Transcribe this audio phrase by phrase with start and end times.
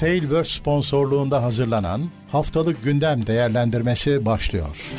[0.00, 4.92] Tailverse sponsorluğunda hazırlanan Haftalık Gündem Değerlendirmesi başlıyor.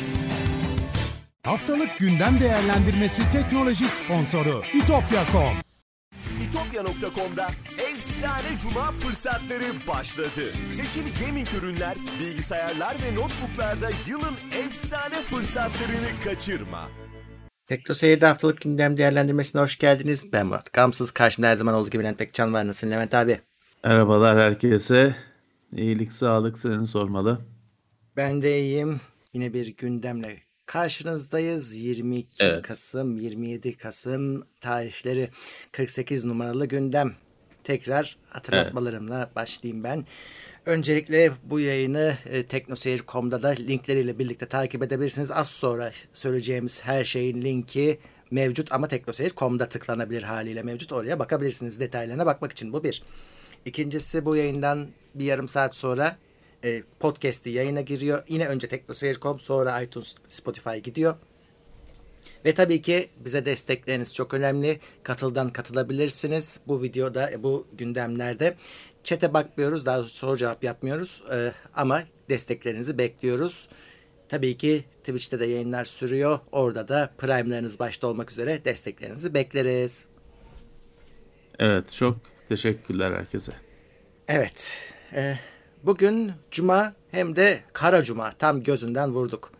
[1.42, 5.56] Haftalık Gündem Değerlendirmesi teknoloji sponsoru itopya.com
[6.48, 7.48] İtopya.com'da
[7.92, 10.52] efsane cuma fırsatları başladı.
[10.70, 16.88] Seçili gaming ürünler, bilgisayarlar ve notebooklarda yılın efsane fırsatlarını kaçırma.
[17.66, 20.32] Tekno Seyir'de haftalık gündem değerlendirmesine hoş geldiniz.
[20.32, 21.10] Ben Murat Gamsız.
[21.10, 22.66] Karşımda her zaman olduğu gibi Levent Pekcan var.
[22.66, 23.40] Nasılsın Levent abi?
[23.84, 25.16] Merhabalar herkese.
[25.76, 27.38] İyilik, sağlık seni sormalı.
[28.16, 29.00] Ben de iyiyim.
[29.32, 30.36] Yine bir gündemle
[30.66, 31.76] karşınızdayız.
[31.76, 32.62] 22 Evet.
[32.66, 35.28] Kasım, 27 Kasım tarihleri
[35.72, 37.12] 48 numaralı gündem.
[37.64, 40.06] Tekrar hatırlatmalarımla başlayayım ben.
[40.66, 45.30] Öncelikle bu yayını e, teknoseyir.com'da da linkleriyle birlikte takip edebilirsiniz.
[45.30, 47.98] Az sonra söyleyeceğimiz her şeyin linki
[48.30, 50.92] mevcut ama teknoseyir.com'da tıklanabilir haliyle mevcut.
[50.92, 53.02] Oraya bakabilirsiniz detaylarına bakmak için bu bir.
[53.64, 56.16] İkincisi bu yayından bir yarım saat sonra
[56.64, 58.22] e, podcast'i yayına giriyor.
[58.28, 61.14] Yine önce teknoseyir.com sonra iTunes, Spotify gidiyor.
[62.44, 64.78] Ve tabii ki bize destekleriniz çok önemli.
[65.02, 66.60] Katıldan katılabilirsiniz.
[66.66, 68.56] Bu videoda, e, bu gündemlerde
[69.04, 69.86] çete bakmıyoruz.
[69.86, 71.22] Daha soru cevap yapmıyoruz.
[71.32, 73.68] Ee, ama desteklerinizi bekliyoruz.
[74.28, 76.38] Tabii ki Twitch'te de yayınlar sürüyor.
[76.52, 80.06] Orada da Prime'larınız başta olmak üzere desteklerinizi bekleriz.
[81.58, 82.16] Evet çok
[82.56, 83.52] teşekkürler herkese.
[84.28, 84.78] Evet.
[85.14, 85.38] e,
[85.82, 88.32] bugün Cuma hem de Kara Cuma.
[88.32, 89.52] Tam gözünden vurduk.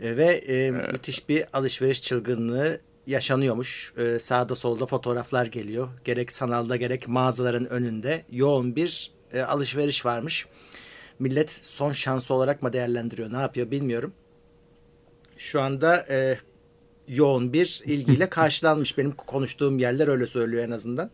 [0.00, 3.92] E, ve e, müthiş bir alışveriş çılgınlığı yaşanıyormuş.
[3.96, 5.88] E, sağda solda fotoğraflar geliyor.
[6.04, 10.46] Gerek sanalda gerek mağazaların önünde yoğun bir e, alışveriş varmış.
[11.18, 14.12] Millet son şansı olarak mı değerlendiriyor ne yapıyor bilmiyorum.
[15.36, 16.38] Şu anda e,
[17.08, 18.98] yoğun bir ilgiyle karşılanmış.
[18.98, 21.10] Benim konuştuğum yerler öyle söylüyor en azından.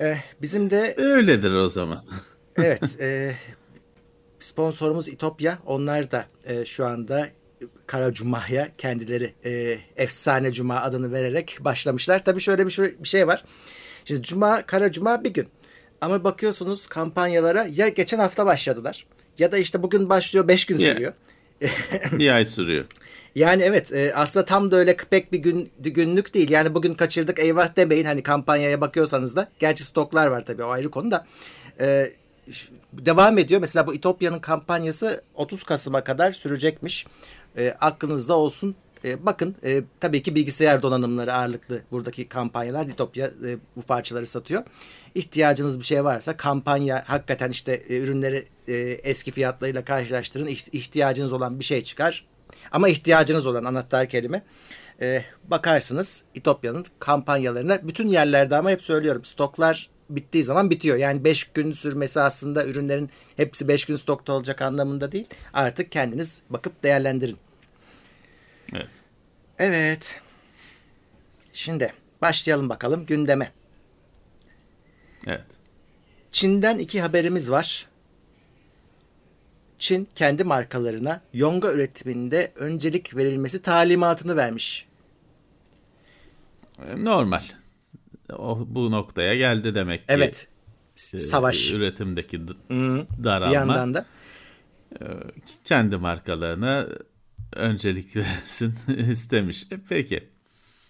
[0.00, 2.04] E, bizim de Öyledir o zaman.
[2.56, 3.34] Evet, e,
[4.38, 5.58] sponsorumuz İtopya.
[5.66, 7.28] Onlar da e, şu anda
[7.86, 12.24] Kara Cuma'ya kendileri e, Efsane Cuma adını vererek başlamışlar.
[12.24, 13.44] Tabii şöyle bir, şey- bir şey var.
[14.04, 15.48] Şimdi Cuma, Kara Cuma bir gün.
[16.00, 19.06] Ama bakıyorsunuz kampanyalara ya geçen hafta başladılar
[19.38, 21.12] ya da işte bugün başlıyor 5 gün sürüyor.
[22.12, 22.84] Bir ay sürüyor.
[23.34, 26.50] Yani evet e, aslında tam da öyle pek bir gün günlük değil.
[26.50, 29.48] Yani bugün kaçırdık eyvah demeyin hani kampanyaya bakıyorsanız da.
[29.58, 31.26] Gerçi stoklar var tabii o ayrı konu da.
[31.80, 32.10] E,
[32.92, 33.60] devam ediyor.
[33.60, 37.06] Mesela bu İtopya'nın kampanyası 30 Kasım'a kadar sürecekmiş.
[37.56, 38.74] E, aklınızda olsun.
[39.04, 42.86] E, bakın e, tabii ki bilgisayar donanımları ağırlıklı buradaki kampanyalar.
[42.86, 44.62] İtopya e, bu parçaları satıyor.
[45.14, 50.46] İhtiyacınız bir şey varsa kampanya hakikaten işte e, ürünleri e, eski fiyatlarıyla karşılaştırın.
[50.46, 52.26] İht- ihtiyacınız olan bir şey çıkar.
[52.72, 54.42] Ama ihtiyacınız olan anahtar kelime.
[55.00, 60.96] Ee, bakarsınız İtopya'nın kampanyalarına bütün yerlerde ama hep söylüyorum stoklar bittiği zaman bitiyor.
[60.96, 65.26] Yani 5 gün sürmesi aslında ürünlerin hepsi 5 gün stokta olacak anlamında değil.
[65.52, 67.36] Artık kendiniz bakıp değerlendirin.
[68.72, 68.88] Evet.
[69.58, 70.20] Evet.
[71.52, 71.92] Şimdi
[72.22, 73.52] başlayalım bakalım gündeme.
[75.26, 75.44] Evet.
[76.32, 77.86] Çin'den iki haberimiz var.
[79.78, 84.86] Çin kendi markalarına yonga üretiminde öncelik verilmesi talimatını vermiş.
[86.86, 87.42] E, Normal.
[88.32, 90.04] O, bu noktaya geldi demek ki.
[90.08, 90.48] Evet.
[91.14, 91.72] e, Savaş.
[91.72, 93.54] Üretimdeki d- Bir daralma.
[93.54, 94.06] yandan da
[95.64, 96.86] Kendi markalarına
[97.52, 98.74] öncelik versin
[99.10, 99.62] istemiş.
[99.72, 100.28] E, peki.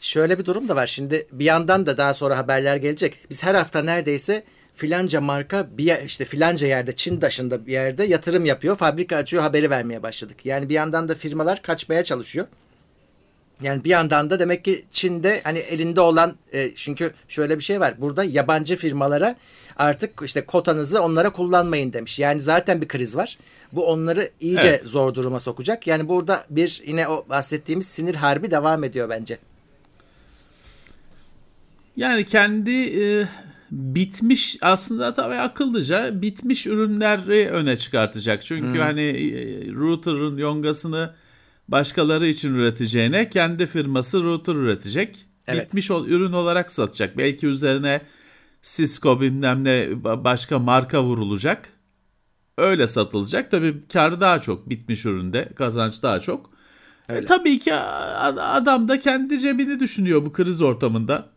[0.00, 0.86] şöyle bir durum da var.
[0.86, 3.18] Şimdi bir yandan da daha sonra haberler gelecek.
[3.30, 4.44] Biz her hafta neredeyse
[4.74, 9.42] filanca marka bir yer- işte filanca yerde Çin dışında bir yerde yatırım yapıyor, fabrika açıyor
[9.42, 10.46] haberi vermeye başladık.
[10.46, 12.46] Yani bir yandan da firmalar kaçmaya çalışıyor.
[13.62, 17.80] Yani bir yandan da demek ki Çin'de hani elinde olan e, çünkü şöyle bir şey
[17.80, 17.94] var.
[17.98, 19.36] Burada yabancı firmalara
[19.76, 22.18] artık işte kotanızı onlara kullanmayın demiş.
[22.18, 23.38] Yani zaten bir kriz var.
[23.72, 24.84] Bu onları iyice Evet.
[24.84, 25.86] zor duruma sokacak.
[25.86, 29.38] Yani burada bir yine o bahsettiğimiz sinir harbi devam ediyor bence.
[31.96, 33.28] Yani kendi e,
[33.70, 38.44] bitmiş aslında tabii akıllıca bitmiş ürünleri öne çıkartacak.
[38.44, 41.10] Çünkü hani e, router'ın yongasını
[41.70, 45.26] başkaları için üreteceğine kendi firması router üretecek.
[45.46, 45.66] Evet.
[45.66, 47.18] Bitmiş ol, ürün olarak satacak.
[47.18, 48.00] Belki üzerine
[48.62, 51.68] Cisco bilmem ne ba- başka marka vurulacak.
[52.58, 53.50] Öyle satılacak.
[53.50, 55.48] Tabii kar daha çok bitmiş üründe.
[55.56, 56.50] Kazanç daha çok.
[57.08, 61.28] E, tabii ki adam da kendi cebini düşünüyor bu kriz ortamında.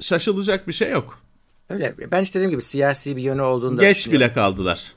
[0.00, 1.22] Şaşılacak bir şey yok.
[1.68, 1.94] Öyle.
[2.12, 4.92] Ben işte dediğim gibi siyasi bir yönü olduğunu Geç bile kaldılar.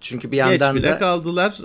[0.00, 1.58] Çünkü bir Geç yandan bile da kaldılar.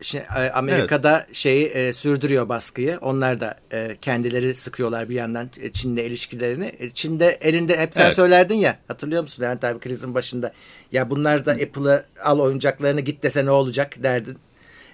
[0.00, 1.34] Şimdi e, Amerika'da evet.
[1.34, 2.98] şeyi e, sürdürüyor baskıyı.
[3.00, 6.72] Onlar da e, kendileri sıkıyorlar bir yandan e, Çin'le ilişkilerini.
[6.78, 8.14] E, Çin'de elinde hep sen evet.
[8.14, 10.52] söylerdin ya hatırlıyor musun Levent abi krizin başında.
[10.92, 14.38] Ya bunlar da Apple'ı al oyuncaklarını git dese ne olacak derdin.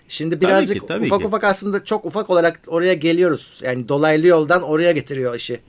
[0.09, 1.27] Şimdi birazcık tabii ki, tabii ufak ki.
[1.27, 3.61] ufak aslında çok ufak olarak oraya geliyoruz.
[3.65, 5.61] Yani dolaylı yoldan oraya getiriyor işi.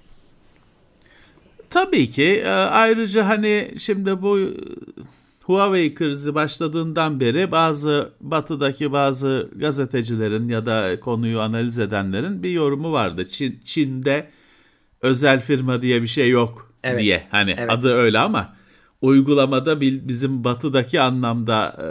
[1.70, 2.44] Tabii ki.
[2.50, 4.40] Ayrıca hani şimdi bu
[5.46, 12.92] Huawei krizi başladığından beri bazı batıdaki bazı gazetecilerin ya da konuyu analiz edenlerin bir yorumu
[12.92, 13.30] vardı.
[13.30, 14.30] Çin, Çin'de
[15.02, 17.00] özel firma diye bir şey yok evet.
[17.00, 17.28] diye.
[17.32, 17.70] Hani evet.
[17.70, 18.56] adı öyle ama
[19.02, 21.88] uygulamada bizim batıdaki anlamda e,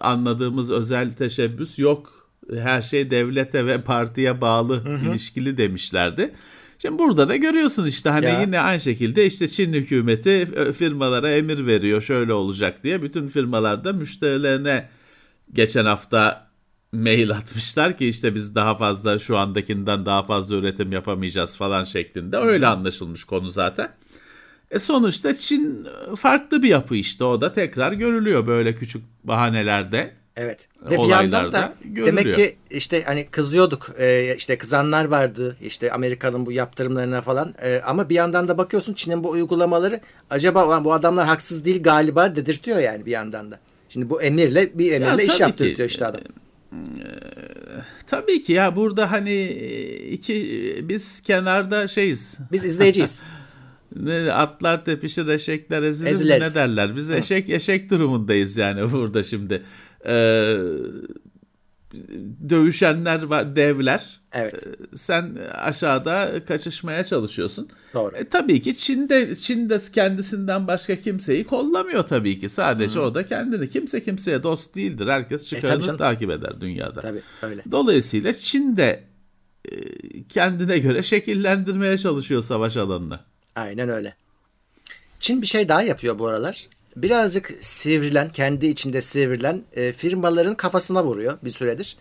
[0.00, 2.28] anladığımız özel teşebbüs yok.
[2.54, 5.10] Her şey devlete ve partiye bağlı hı hı.
[5.10, 6.34] ilişkili demişlerdi.
[6.82, 8.40] Şimdi burada da görüyorsun işte hani ya.
[8.40, 13.02] yine aynı şekilde işte Çin hükümeti e, firmalara emir veriyor şöyle olacak diye.
[13.02, 14.88] Bütün firmalar da müşterilerine
[15.52, 16.46] geçen hafta
[16.92, 22.36] mail atmışlar ki işte biz daha fazla şu andakinden daha fazla üretim yapamayacağız falan şeklinde.
[22.36, 23.92] Öyle anlaşılmış konu zaten.
[24.70, 25.86] E sonuçta Çin
[26.16, 30.21] farklı bir yapı işte o da tekrar görülüyor böyle küçük bahanelerde.
[30.36, 30.68] Evet.
[30.90, 32.06] Ve bir yandan da görülüyor.
[32.06, 37.80] demek ki işte hani kızıyorduk e, işte kızanlar vardı işte Amerika'nın bu yaptırımlarına falan e,
[37.86, 40.00] ama bir yandan da bakıyorsun Çin'in bu uygulamaları
[40.30, 43.58] acaba bu adamlar haksız değil galiba dedirtiyor yani bir yandan da.
[43.88, 45.92] Şimdi bu emirle bir emirle ya, iş yaptırtıyor ki.
[45.92, 46.20] işte adam.
[46.20, 47.06] E,
[48.06, 49.46] tabii ki ya burada hani
[50.10, 52.38] iki biz kenarda şeyiz.
[52.52, 53.22] Biz izleyeceğiz.
[53.96, 56.56] ne atlar tepişir eşekler ezilir Ezileriz.
[56.56, 56.96] ne derler.
[56.96, 59.62] Biz eşek eşek durumundayız yani burada şimdi
[60.06, 60.12] e,
[62.48, 64.20] dövüşenler var, devler.
[64.32, 64.66] Evet.
[64.66, 67.68] E, sen aşağıda kaçışmaya çalışıyorsun.
[67.94, 68.16] Doğru.
[68.16, 72.48] E, tabii ki Çin'de Çin'de kendisinden başka kimseyi kollamıyor tabii ki.
[72.48, 73.02] Sadece Hı.
[73.02, 73.68] o da kendini.
[73.68, 75.06] Kimse kimseye dost değildir.
[75.06, 77.00] Herkes e, çıkarını e, takip eder dünyada.
[77.00, 77.62] Tabii öyle.
[77.70, 79.04] Dolayısıyla Çin'de
[79.64, 79.74] e,
[80.28, 83.20] kendine göre şekillendirmeye çalışıyor savaş alanını.
[83.54, 84.14] Aynen öyle.
[85.20, 91.04] Çin bir şey daha yapıyor bu aralar birazcık sivrilen, kendi içinde sivrilen e, firmaların kafasına
[91.04, 91.96] vuruyor bir süredir.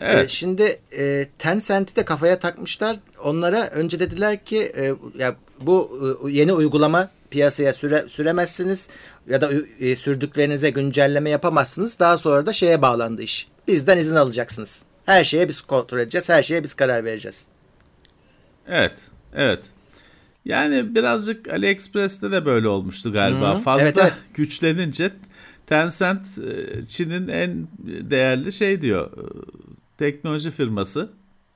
[0.00, 0.24] E, evet.
[0.24, 2.96] E, şimdi e, Tencent'i de kafaya takmışlar.
[3.24, 8.88] Onlara önce dediler ki e, ya bu e, yeni uygulama piyasaya süre, süremezsiniz
[9.28, 9.50] ya da
[9.80, 11.98] e, sürdüklerinize güncelleme yapamazsınız.
[11.98, 13.48] Daha sonra da şeye bağlandı iş.
[13.68, 14.84] Bizden izin alacaksınız.
[15.06, 17.46] Her şeye biz kontrol edeceğiz, her şeye biz karar vereceğiz.
[18.68, 18.98] Evet,
[19.34, 19.60] evet.
[20.46, 23.54] Yani birazcık AliExpress'te de böyle olmuştu galiba.
[23.54, 23.62] Hı-hı.
[23.62, 24.22] Fazla evet, evet.
[24.34, 25.12] güçlenince
[25.66, 29.24] Tencent e, Çin'in en değerli şey diyor e,
[29.98, 31.10] teknoloji firması.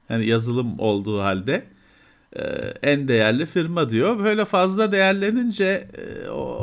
[0.08, 1.64] Yani yazılım olduğu halde
[2.36, 2.42] e,
[2.82, 4.24] en değerli firma diyor.
[4.24, 5.88] Böyle fazla değerlenince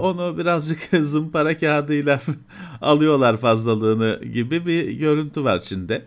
[0.03, 2.19] onu birazcık zımpara kağıdıyla
[2.81, 6.05] alıyorlar fazlalığını gibi bir görüntü var Çin'de.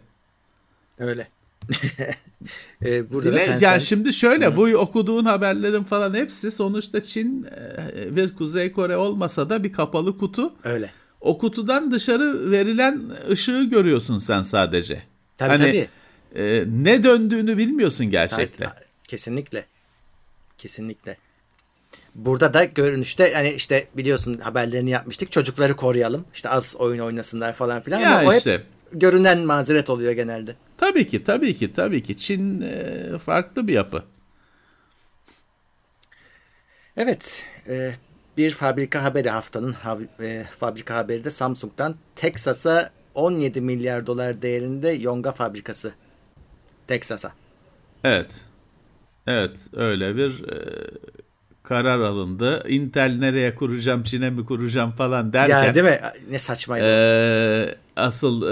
[0.99, 1.29] Öyle.
[2.85, 4.57] e, burada Dile, da yani şimdi şöyle Hı.
[4.57, 7.47] bu okuduğun haberlerin falan hepsi sonuçta Çin
[7.97, 10.53] e, bir Kuzey Kore olmasa da bir kapalı kutu.
[10.65, 10.93] Öyle.
[11.21, 15.03] O kutudan dışarı verilen ışığı görüyorsun sen sadece.
[15.39, 15.89] Tabii hani, tabii.
[16.43, 18.69] E, ne döndüğünü bilmiyorsun gerçekten.
[18.69, 19.65] Tabii, kesinlikle.
[20.59, 21.17] Kesinlikle.
[22.15, 25.33] Burada da görünüşte hani işte biliyorsun haberlerini yapmıştık.
[25.33, 26.25] Çocukları koruyalım.
[26.35, 28.01] İşte az oyun oynasınlar falan filan.
[28.01, 28.51] Ya Ama işte.
[28.51, 30.57] o hep görünen mazeret oluyor genelde.
[30.79, 32.19] Tabii ki, tabii ki, tabii ki.
[32.19, 34.05] Çin e, farklı bir yapı.
[36.97, 37.93] Evet, e,
[38.37, 39.77] bir fabrika haberi haftanın
[40.23, 45.95] e, fabrika haberi de Samsung'dan Texas'a 17 milyar dolar değerinde yonga fabrikası.
[46.87, 47.33] Texas'a.
[48.05, 48.31] Evet.
[49.27, 50.57] Evet, öyle bir e,
[51.71, 52.65] karar alındı.
[52.69, 55.65] Intel nereye kuracağım, Çin'e mi kuracağım falan derken.
[55.65, 56.01] Ya değil mi?
[56.31, 56.87] Ne saçmaydı.
[56.87, 58.43] E, asıl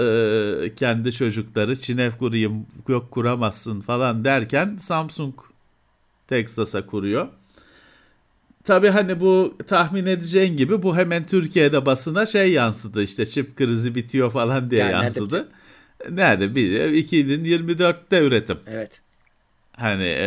[0.65, 5.33] e, kendi çocukları Çin'e kurayım, yok kuramazsın falan derken Samsung
[6.27, 7.27] Texas'a kuruyor.
[8.63, 13.95] Tabii hani bu tahmin edeceğin gibi bu hemen Türkiye'de basına şey yansıdı işte çip krizi
[13.95, 15.47] bitiyor falan diye yani yansıdı.
[16.09, 16.15] Nerede?
[16.15, 16.55] nerede?
[16.55, 18.57] Bir, 2024'te üretim.
[18.67, 19.01] Evet.
[19.79, 20.25] Hani e,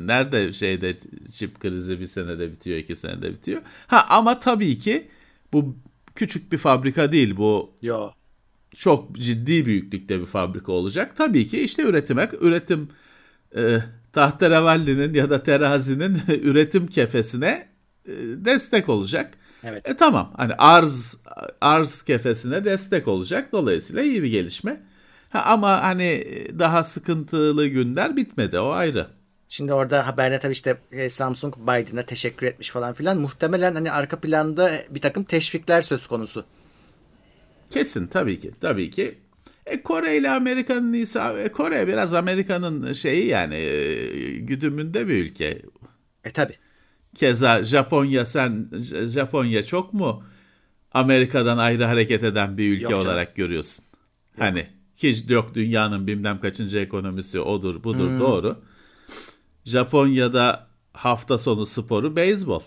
[0.00, 0.98] nerede şeyde
[1.32, 3.62] çip krizi bir senede bitiyor, iki senede bitiyor.
[3.86, 5.08] Ha ama tabii ki
[5.52, 5.76] bu
[6.14, 7.70] küçük bir fabrika değil bu.
[7.82, 8.10] Yo.
[8.76, 11.16] Çok ciddi büyüklükte bir fabrika olacak.
[11.16, 12.88] Tabii ki işte üretime, üretim
[13.56, 13.78] e,
[14.12, 17.68] tahterevalli'nin ya da terazinin üretim kefesine
[18.06, 18.12] e,
[18.44, 19.34] destek olacak.
[19.64, 19.88] Evet.
[19.88, 21.16] E tamam hani arz
[21.60, 23.52] arz kefesine destek olacak.
[23.52, 24.82] Dolayısıyla iyi bir gelişme.
[25.30, 26.24] Ha, ama hani
[26.58, 29.06] daha sıkıntılı günler bitmedi o ayrı.
[29.48, 33.18] Şimdi orada haberde tabii işte e, Samsung Biden'a teşekkür etmiş falan filan.
[33.18, 36.44] Muhtemelen hani arka planda bir takım teşvikler söz konusu.
[37.70, 39.18] Kesin tabii ki tabii ki.
[39.66, 45.62] E Kore ile Amerika'nın ise e, Kore biraz Amerika'nın şeyi yani e, güdümünde bir ülke.
[46.24, 46.52] E tabi.
[47.14, 48.70] Keza Japonya sen
[49.06, 50.24] Japonya çok mu
[50.92, 53.84] Amerika'dan ayrı hareket eden bir ülke Yok olarak görüyorsun?
[53.84, 54.46] Yok.
[54.46, 58.20] Hani hiç yok dünyanın bilmem kaçıncı ekonomisi odur budur hmm.
[58.20, 58.56] doğru.
[59.64, 62.62] Japonya'da hafta sonu sporu beyzbol.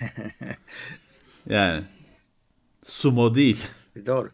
[1.48, 1.82] yani
[2.82, 3.66] sumo değil.
[4.06, 4.28] Doğru.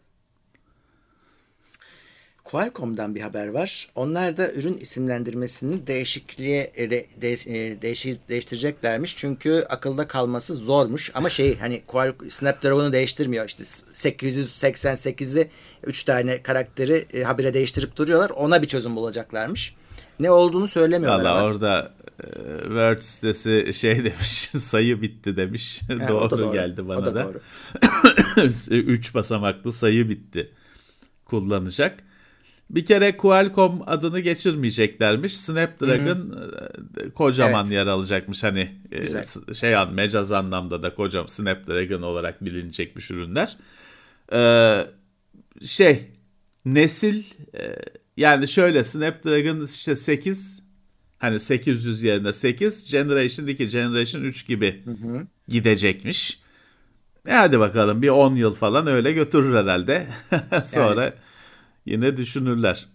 [2.51, 3.87] Qualcomm'dan bir haber var.
[3.95, 9.17] Onlar da ürün isimlendirmesini değişikliğe de, de, e, değişir, değiştireceklermiş.
[9.17, 11.11] Çünkü akılda kalması zormuş.
[11.13, 13.45] Ama şey hani Qualcomm Snapdragon'u değiştirmiyor.
[13.45, 15.49] İşte 888'i
[15.83, 18.29] 3 tane karakteri e, habire değiştirip duruyorlar.
[18.29, 19.75] Ona bir çözüm bulacaklarmış.
[20.19, 22.25] Ne olduğunu söylemiyorlar Valla orada e,
[22.61, 25.81] Word sitesi şey demiş sayı bitti demiş.
[25.87, 27.15] He, doğru, doğru geldi bana da.
[27.15, 27.23] da.
[27.25, 27.41] Doğru.
[28.75, 30.51] 3 basamaklı sayı bitti
[31.25, 32.08] kullanacak.
[32.69, 35.37] Bir kere Qualcomm adını geçirmeyeceklermiş.
[35.37, 37.05] Snapdragon Hı-hı.
[37.05, 37.73] E, kocaman evet.
[37.73, 38.43] yer alacakmış.
[38.43, 39.25] Hani e, Güzel.
[39.53, 43.57] şey an mecaz anlamda da kocam Snapdragon olarak bilinecekmiş ürünler.
[44.33, 44.85] Ee,
[45.61, 46.07] şey
[46.65, 47.23] nesil
[47.55, 47.75] e,
[48.17, 50.63] yani şöyle Snapdragon işte 8
[51.17, 55.27] hani 800 yerine 8 Generation 2 Generation 3 gibi hı hı.
[55.47, 56.39] gidecekmiş.
[57.27, 60.07] E hadi bakalım bir 10 yıl falan öyle götürür herhalde.
[60.65, 61.13] Sonra yani
[61.89, 62.87] yine düşünürler.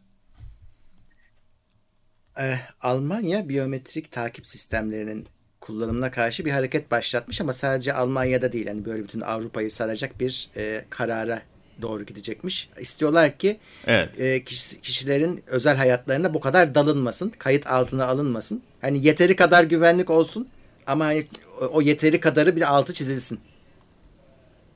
[2.39, 5.27] Ee, Almanya biyometrik takip sistemlerinin
[5.61, 10.51] kullanımına karşı bir hareket başlatmış ama sadece Almanya'da değil yani böyle bütün Avrupa'yı saracak bir
[10.57, 11.43] e, karara
[11.83, 12.69] doğru gidecekmiş.
[12.81, 14.21] İstiyorlar ki evet.
[14.21, 18.63] e, kişi, kişilerin özel hayatlarına bu kadar dalınmasın, kayıt altına alınmasın.
[18.81, 20.49] Hani yeteri kadar güvenlik olsun
[20.87, 21.27] ama hani
[21.73, 23.41] o yeteri kadarı bir altı çizilsin.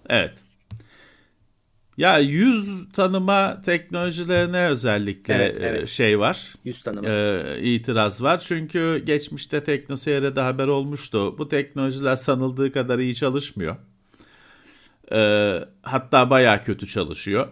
[0.08, 0.32] Evet.
[1.98, 5.82] Ya yüz tanıma teknolojilerine özellikle evet, evet.
[5.82, 6.54] E, şey var.
[6.64, 7.08] Yüz tanıma.
[7.08, 8.40] E, itiraz var.
[8.44, 11.38] Çünkü geçmişte teknoseyre de haber olmuştu.
[11.38, 13.76] Bu teknolojiler sanıldığı kadar iyi çalışmıyor.
[15.12, 15.52] E,
[15.82, 17.48] hatta baya kötü çalışıyor.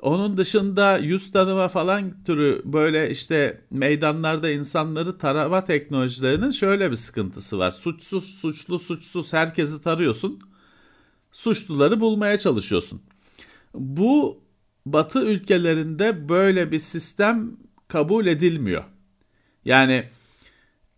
[0.00, 7.58] Onun dışında yüz tanıma falan türü böyle işte meydanlarda insanları tarama teknolojilerinin şöyle bir sıkıntısı
[7.58, 7.70] var.
[7.70, 10.40] Suçsuz, suçlu, suçsuz herkesi tarıyorsun.
[11.32, 13.02] Suçluları bulmaya çalışıyorsun.
[13.74, 14.42] Bu
[14.86, 17.56] Batı ülkelerinde böyle bir sistem
[17.88, 18.84] kabul edilmiyor.
[19.64, 20.04] Yani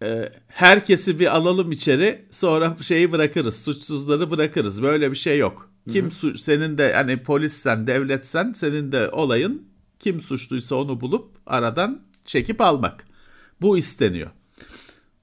[0.02, 5.70] e, herkesi bir alalım içeri sonra şeyi bırakırız suçsuzları bırakırız böyle bir şey yok.
[5.92, 12.02] Kim su senin de hani polissen devletsen senin de olayın kim suçluysa onu bulup aradan
[12.24, 13.04] çekip almak.
[13.60, 14.30] Bu isteniyor.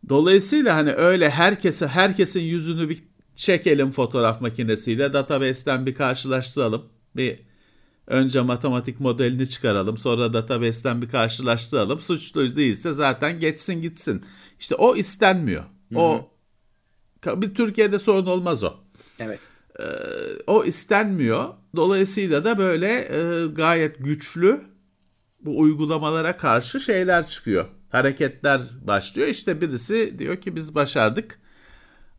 [0.10, 3.04] Dolayısıyla hani öyle herkese herkesin yüzünü bir
[3.36, 7.40] çekelim fotoğraf makinesiyle database'ten bir karşılaştıralım bir
[8.08, 12.00] önce matematik modelini çıkaralım sonra database'ten bir karşılaştıralım.
[12.02, 14.26] Suçlu değilse zaten geçsin gitsin.
[14.60, 15.64] İşte o istenmiyor.
[15.64, 16.00] Hı-hı.
[16.00, 16.32] O
[17.26, 18.74] bir Türkiye'de sorun olmaz o.
[19.20, 19.40] Evet.
[19.80, 19.84] Ee,
[20.48, 21.50] o istenmiyor.
[21.76, 24.62] Dolayısıyla da böyle e, gayet güçlü
[25.40, 27.66] bu uygulamalara karşı şeyler çıkıyor.
[27.92, 29.28] Hareketler başlıyor.
[29.28, 31.41] İşte birisi diyor ki biz başardık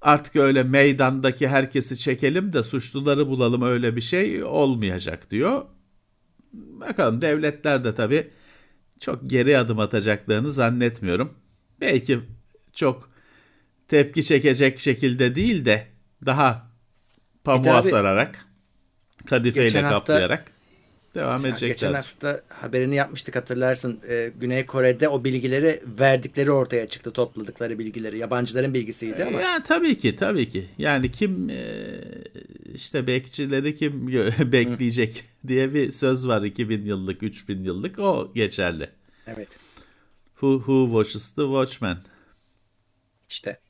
[0.03, 5.65] artık öyle meydandaki herkesi çekelim de suçluları bulalım öyle bir şey olmayacak diyor.
[6.53, 8.31] Bakalım devletler de tabii
[9.01, 11.35] çok geri adım atacaklarını zannetmiyorum.
[11.81, 12.21] Belki
[12.73, 13.11] çok
[13.89, 15.87] tepki çekecek şekilde değil de
[16.27, 16.71] daha
[17.45, 18.47] pamuğa e sararak,
[19.27, 20.45] kadifeyle kaplayarak
[21.15, 21.69] devam Mesela edecekler.
[21.69, 24.01] Geçen hafta haberini yapmıştık hatırlarsın.
[24.09, 27.13] Ee, Güney Kore'de o bilgileri verdikleri ortaya çıktı.
[27.13, 28.19] Topladıkları bilgileri.
[28.19, 29.41] Yabancıların bilgisiydi ama.
[29.41, 30.69] Ya tabii ki tabii ki.
[30.79, 31.65] Yani kim e,
[32.75, 34.07] işte bekçileri kim
[34.53, 38.91] bekleyecek diye bir söz var 2000 yıllık 3000 yıllık o geçerli.
[39.27, 39.59] Evet.
[40.33, 41.99] Who, who watches the watchman?
[43.29, 43.61] İşte.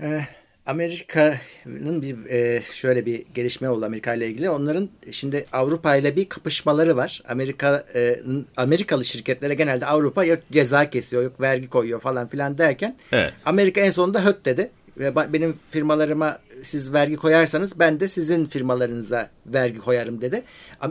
[0.00, 0.24] Ee,
[0.66, 4.50] Amerika'nın bir e, şöyle bir gelişme oldu Amerika ile ilgili.
[4.50, 7.22] Onların şimdi Avrupa ile bir kapışmaları var.
[7.28, 13.34] Amerika'nın Amerikalı şirketlere genelde Avrupa yok ceza kesiyor, yok vergi koyuyor falan filan derken evet.
[13.44, 19.28] Amerika en sonunda höt dedi ve benim firmalarıma siz vergi koyarsanız ben de sizin firmalarınıza
[19.46, 20.42] vergi koyarım dedi.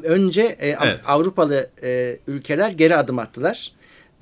[0.03, 0.99] Önce e, evet.
[1.05, 3.71] Avrupalı e, ülkeler geri adım attılar.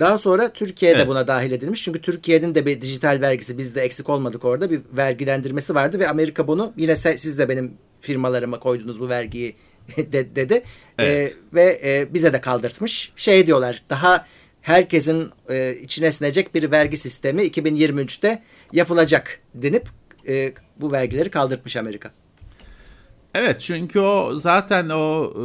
[0.01, 1.07] Daha sonra Türkiye de evet.
[1.07, 1.83] buna dahil edilmiş.
[1.83, 6.47] Çünkü Türkiye'nin de bir dijital vergisi bizde eksik olmadık orada bir vergilendirmesi vardı ve Amerika
[6.47, 9.55] bunu yine siz de benim firmalarıma koydunuz bu vergiyi
[9.97, 10.63] de, dedi.
[10.97, 11.31] Evet.
[11.31, 13.11] E, ve e, bize de kaldırtmış.
[13.15, 14.25] Şey diyorlar daha
[14.61, 18.43] herkesin e, içine sinecek bir vergi sistemi 2023'te
[18.73, 19.89] yapılacak denip
[20.27, 22.11] e, bu vergileri kaldırtmış Amerika.
[23.33, 25.43] Evet çünkü o zaten o e,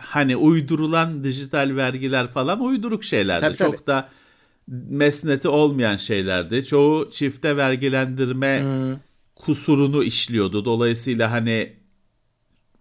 [0.00, 3.46] hani uydurulan dijital vergiler falan uyduruk şeylerdi.
[3.46, 3.70] Tabii, tabii.
[3.72, 4.08] Çok da
[4.88, 6.64] mesneti olmayan şeylerdi.
[6.64, 8.64] Çoğu çifte vergilendirme
[9.36, 10.64] kusurunu işliyordu.
[10.64, 11.76] Dolayısıyla hani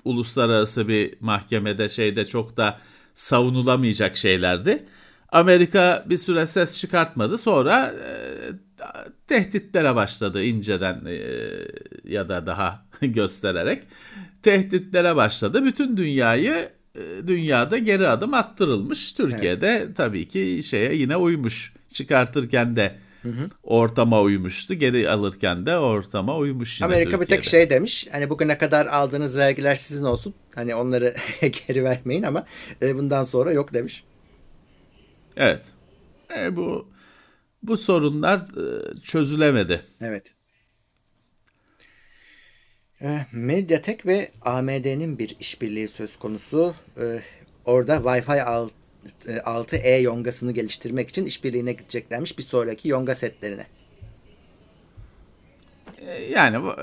[0.05, 2.79] uluslararası bir mahkemede şeyde çok da
[3.15, 4.86] savunulamayacak şeylerdi.
[5.29, 7.38] Amerika bir süre ses çıkartmadı.
[7.38, 8.15] Sonra e,
[9.27, 11.17] tehditlere başladı inceden e,
[12.03, 13.83] ya da daha göstererek
[14.43, 15.65] tehditlere başladı.
[15.65, 16.69] Bütün dünyayı
[17.27, 19.12] dünyada geri adım attırılmış.
[19.12, 21.74] Türkiye'de tabii ki şeye yine uymuş.
[21.94, 22.96] Çıkartırken de
[23.63, 24.74] ortama uymuştu.
[24.74, 27.68] Geri alırken de ortama uymuş yine Amerika bir tek Türkiye'de.
[27.68, 28.08] şey demiş.
[28.12, 30.34] Hani bugüne kadar aldığınız vergiler sizin olsun.
[30.56, 31.13] Hani onları
[31.68, 32.46] geri vermeyin ama
[32.82, 34.04] e, bundan sonra yok demiş.
[35.38, 35.66] Evet.
[36.38, 36.88] E, bu
[37.63, 39.82] bu sorunlar e, çözülemedi.
[40.01, 40.34] Evet.
[43.01, 46.75] Eh, Mediatek ve AMD'nin bir işbirliği söz konusu.
[46.98, 47.22] Eh,
[47.66, 48.72] Orada Wi-Fi alt-
[49.27, 53.66] eh, 6E yongasını geliştirmek için işbirliğine gideceklermiş bir sonraki yonga setlerine.
[56.30, 56.75] Yani bu-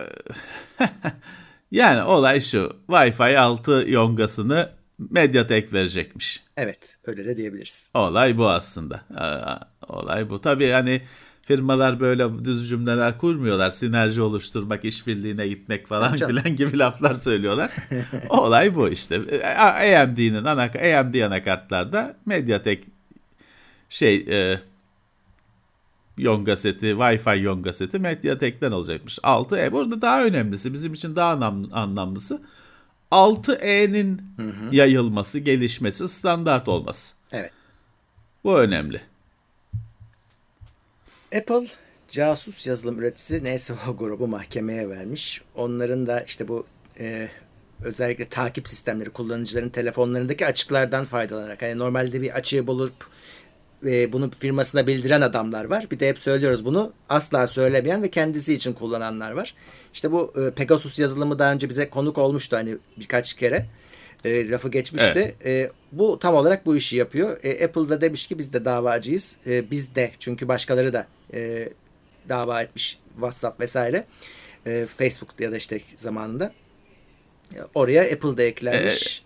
[1.71, 2.76] yani olay şu.
[2.88, 6.42] Wi-Fi 6 yongasını Mediatek verecekmiş.
[6.56, 7.90] Evet, öyle de diyebiliriz.
[7.94, 9.04] Olay bu aslında.
[9.88, 10.40] Olay bu.
[10.40, 11.02] Tabii hani
[11.46, 13.70] firmalar böyle düz cümleler kurmuyorlar.
[13.70, 17.70] Sinerji oluşturmak, işbirliğine gitmek falan filan gibi laflar söylüyorlar.
[18.28, 19.16] Olay bu işte.
[19.58, 22.84] AMD'nin ana, AMD anakartlarda Mediatek
[23.88, 24.60] şey e,
[26.18, 29.18] yonga seti, Wi-Fi yonga seti Mediatek'ten olacakmış.
[29.18, 32.42] 6E burada daha önemlisi, bizim için daha anlam, anlamlısı
[33.10, 34.22] 6E'nin
[34.72, 37.14] yayılması, gelişmesi, standart olması.
[37.32, 37.50] Evet.
[38.44, 39.00] Bu önemli.
[41.36, 41.66] Apple
[42.08, 45.42] casus yazılım üreticisi neyse o grubu mahkemeye vermiş.
[45.54, 46.66] Onların da işte bu
[47.00, 47.28] e,
[47.84, 52.94] özellikle takip sistemleri kullanıcıların telefonlarındaki açıklardan faydalanarak hani normalde bir açığı bulup
[53.86, 55.86] e, bunu firmasına bildiren adamlar var.
[55.90, 59.54] Bir de hep söylüyoruz bunu asla söylemeyen ve kendisi için kullananlar var.
[59.94, 63.66] İşte bu e, Pegasus yazılımı daha önce bize konuk olmuştu hani birkaç kere.
[64.25, 65.34] E, lafı geçmişti.
[65.44, 67.38] E, bu tam olarak bu işi yapıyor.
[67.42, 69.38] E, Apple da demiş ki biz de davacıyız.
[69.47, 71.68] E, biz de çünkü başkaları da e,
[72.28, 74.06] dava etmiş WhatsApp vesaire.
[74.66, 76.52] E, Facebook ya da işte zamanında.
[77.54, 79.25] E, Oraya Apple da eklenmiş.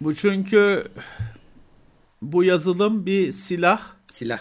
[0.00, 0.88] Bu çünkü
[2.22, 3.82] bu yazılım bir silah.
[4.10, 4.40] Silah.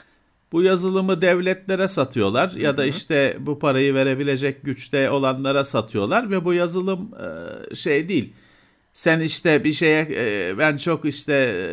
[0.52, 6.54] Bu yazılımı devletlere satıyorlar ya da işte bu parayı verebilecek güçte olanlara satıyorlar ve bu
[6.54, 7.12] yazılım
[7.72, 8.34] e, şey değil.
[8.94, 11.64] Sen işte bir şeye e, ben çok işte e,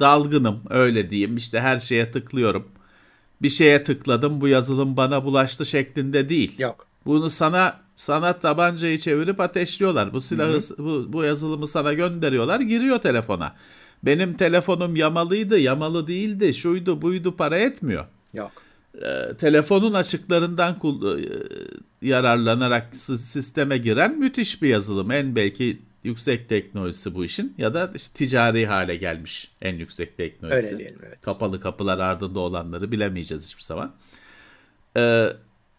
[0.00, 2.68] dalgınım öyle diyeyim işte her şeye tıklıyorum.
[3.42, 6.58] Bir şeye tıkladım bu yazılım bana bulaştı şeklinde değil.
[6.58, 6.86] Yok.
[7.06, 10.12] Bunu sana sana tabancayı çevirip ateşliyorlar.
[10.12, 12.60] Bu silahı bu, bu yazılımı sana gönderiyorlar.
[12.60, 13.54] Giriyor telefona.
[14.02, 18.04] Benim telefonum yamalıydı, yamalı değildi, şuydu, buydu para etmiyor.
[18.34, 18.52] Yok.
[19.02, 25.10] Ee, telefonun açıklarından e, yararlanarak sisteme giren müthiş bir yazılım.
[25.10, 30.66] En belki yüksek teknolojisi bu işin ya da işte ticari hale gelmiş en yüksek teknolojisi.
[30.66, 31.20] Öyle diyelim, evet.
[31.20, 33.94] Kapalı kapılar ardında olanları bilemeyeceğiz hiçbir zaman.
[34.96, 35.28] Ee,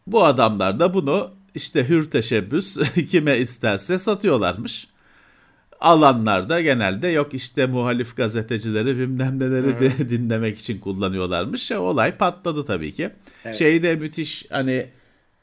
[0.08, 2.78] bu adamlar da bunu işte hür teşebbüs
[3.12, 4.88] kime isterse satıyorlarmış.
[5.80, 11.72] Alanlar da genelde yok işte muhalif gazetecileri bilmem neleri de dinlemek için kullanıyorlarmış.
[11.72, 13.10] Olay patladı tabii ki.
[13.46, 13.56] Evet.
[13.56, 14.90] Şey de müthiş hani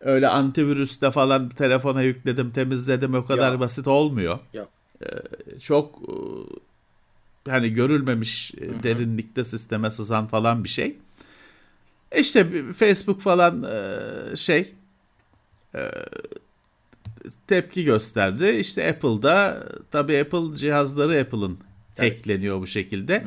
[0.01, 3.61] öyle antivirüste falan telefona yükledim temizledim o kadar Yok.
[3.61, 4.39] basit olmuyor.
[4.55, 4.69] Yok.
[5.63, 5.99] Çok
[7.47, 10.97] e, hani görülmemiş e, derinlikte sisteme sızan falan bir şey.
[12.17, 14.73] İşte bir- Facebook falan e, şey
[15.75, 15.91] e,
[17.47, 18.49] tepki gösterdi.
[18.49, 21.59] İşte Apple'da tabii Apple cihazları Apple'ın
[21.99, 23.25] hackleniyor bu şekilde.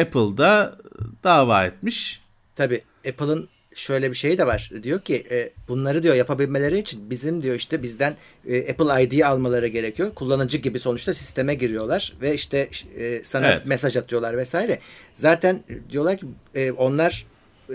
[0.00, 0.78] Apple'da
[1.24, 2.20] dava etmiş.
[2.56, 4.70] Tabii Apple'ın şöyle bir şeyi de var.
[4.82, 8.16] Diyor ki e, bunları diyor yapabilmeleri için bizim diyor işte bizden
[8.48, 10.14] e, Apple ID'yi almaları gerekiyor.
[10.14, 13.66] Kullanıcı gibi sonuçta sisteme giriyorlar ve işte e, sana Evet.
[13.66, 14.78] mesaj atıyorlar vesaire.
[15.14, 15.60] Zaten
[15.90, 17.26] diyorlar ki e, onlar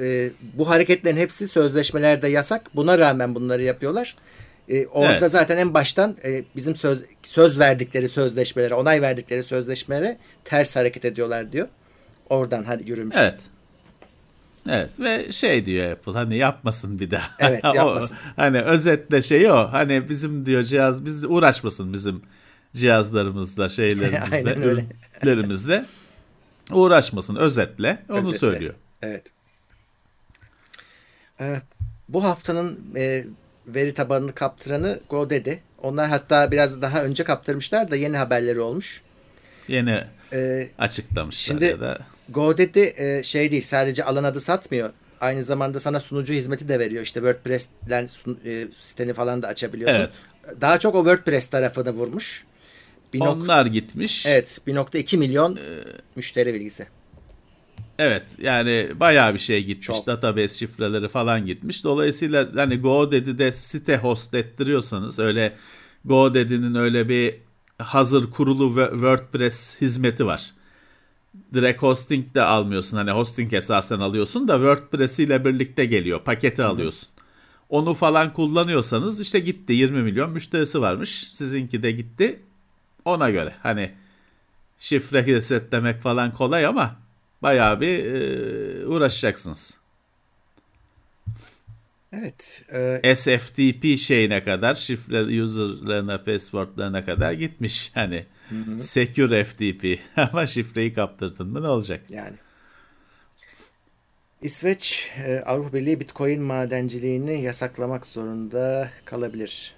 [0.02, 2.76] e, bu hareketlerin hepsi sözleşmelerde yasak.
[2.76, 4.16] Buna rağmen bunları yapıyorlar.
[4.70, 5.32] E, orada Evet.
[5.32, 11.52] zaten en baştan e, bizim söz söz verdikleri sözleşmelere, onay verdikleri sözleşmelere ters hareket ediyorlar
[11.52, 11.68] diyor.
[12.30, 13.16] Oradan hadi yürümüş.
[13.20, 13.42] Evet.
[14.69, 17.30] Evet ve şey diyor Apple hani yapmasın bir daha.
[17.39, 18.17] Evet, O, yapmasın.
[18.36, 22.21] hani özetle şey o hani bizim diyor cihaz biz uğraşmasın bizim
[22.73, 24.54] cihazlarımızla şeylerimizle
[25.23, 25.86] ürünlerimizle
[26.71, 28.38] uğraşmasın özetle onu Özetle.
[28.38, 28.73] söylüyor.
[29.02, 29.26] Evet.
[31.41, 31.62] Ee,
[32.10, 33.23] bu haftanın e,
[33.67, 35.54] veri tabanını kaptıranı GoDaddy.
[35.82, 39.02] Onlar hatta biraz daha önce kaptırmışlar da yeni haberleri olmuş.
[39.67, 41.99] Yeni Ee, açıklamışlar şimdi- ya da.
[42.34, 44.89] GoDaddy e, şey değil sadece alan adı satmıyor.
[45.22, 47.04] Aynı zamanda sana sunucu hizmeti de veriyor.
[47.04, 48.10] İşte WordPress'ten
[48.46, 50.00] e, siteni falan da açabiliyorsun.
[50.00, 50.10] Evet.
[50.62, 52.46] Daha çok o WordPress tarafını vurmuş.
[53.13, 54.26] Bir nok- Onlar gitmiş.
[54.26, 55.60] evet 1.2 milyon
[56.15, 56.88] müşteri bilgisi.
[58.00, 59.88] Evet yani bayağı bir şey gitmiş.
[59.88, 60.08] Çok.
[60.08, 61.84] Database şifreleri falan gitmiş.
[61.84, 65.54] Dolayısıyla hani GoDaddy'de site host ettiriyorsanız öyle
[66.06, 67.36] GoDaddy'nin öyle bir
[67.78, 70.54] hazır kurulu WordPress hizmeti var.
[71.54, 72.98] Direkt hosting de almıyorsun.
[72.98, 76.24] Hani hosting esasen alıyorsun da WordPress ile birlikte geliyor.
[76.24, 77.10] Paketi alıyorsun.
[77.69, 81.28] Onu falan kullanıyorsanız işte gitti 20 milyon müşterisi varmış.
[81.30, 82.39] Sizinki de gitti.
[83.06, 83.91] Ona göre hani
[84.80, 86.96] şifre resetlemek falan kolay ama
[87.41, 89.78] bayağı bir e, uğraşacaksınız.
[92.13, 92.65] Evet.
[93.04, 97.91] e, SFTP şeyine kadar şifre user'larına, password'larına kadar gitmiş.
[97.93, 98.26] Hani
[98.77, 99.99] secure FTP
[100.34, 102.01] ama şifreyi kaptırdın mı ne olacak?
[102.10, 102.36] yani.
[104.41, 109.73] İsveç e, Avrupa Birliği Bitcoin madenciliğini yasaklamak zorunda kalabilir.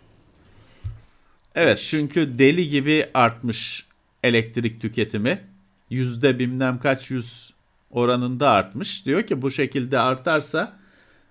[1.56, 3.86] Evet çünkü deli gibi artmış
[4.24, 5.42] elektrik tüketimi.
[5.90, 7.54] Yüzde bilmem kaç yüz
[7.92, 9.06] oranında artmış.
[9.06, 10.80] Diyor ki bu şekilde artarsa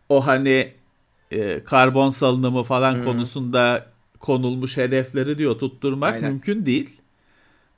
[0.08, 0.72] o hani
[1.30, 3.86] e, karbon salınımı falan konusunda
[4.20, 6.30] konulmuş hedefleri diyor tutturmak Aynen.
[6.30, 7.00] mümkün değil.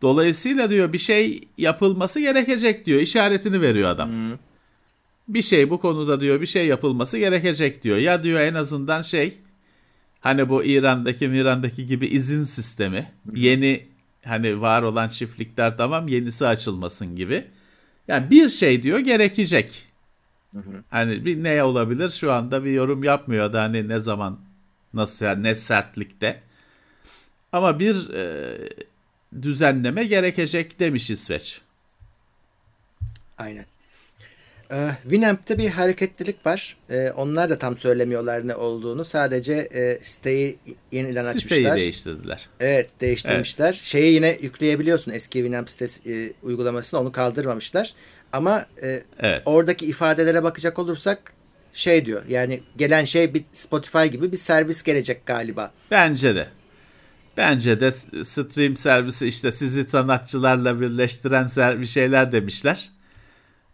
[0.02, 3.00] Dolayısıyla diyor bir şey yapılması gerekecek diyor.
[3.00, 4.10] işaretini veriyor adam.
[5.28, 7.96] Bir şey bu konuda diyor bir şey yapılması gerekecek diyor.
[7.96, 9.38] Ya diyor en azından şey
[10.26, 13.12] Hani bu İran'daki İran'daki gibi izin sistemi.
[13.34, 13.86] Yeni
[14.24, 17.44] hani var olan çiftlikler tamam yenisi açılmasın gibi.
[18.08, 19.82] Yani bir şey diyor gerekecek.
[20.90, 24.38] Hani bir ne olabilir şu anda bir yorum yapmıyor da hani ne zaman
[24.94, 26.42] nasıl yani ne sertlikte.
[27.52, 28.56] Ama bir e,
[29.42, 31.60] düzenleme gerekecek demiş İsveç.
[33.38, 33.66] Aynen.
[34.72, 36.76] Ee, Winamp'te bir hareketlilik var.
[36.90, 39.04] Ee, onlar da tam söylemiyorlar ne olduğunu.
[39.04, 40.56] Sadece e, siteyi
[40.92, 41.76] yeniden Siteyi açmışlar.
[41.76, 42.48] değiştirdiler.
[42.60, 43.72] Evet değiştirmişler.
[43.72, 47.94] Şeyi yine yükleyebiliyorsun eski Winamp sitesi e, uygulamasını onu kaldırmamışlar.
[48.32, 49.42] Ama e, Evet.
[49.44, 51.32] oradaki ifadelere bakacak olursak
[51.72, 55.72] şey diyor yani gelen şey bir Spotify gibi bir servis gelecek galiba.
[55.90, 56.48] Bence de.
[57.36, 57.92] Bence de
[58.24, 62.90] stream servisi işte sizi sanatçılarla birleştiren bir şeyler demişler.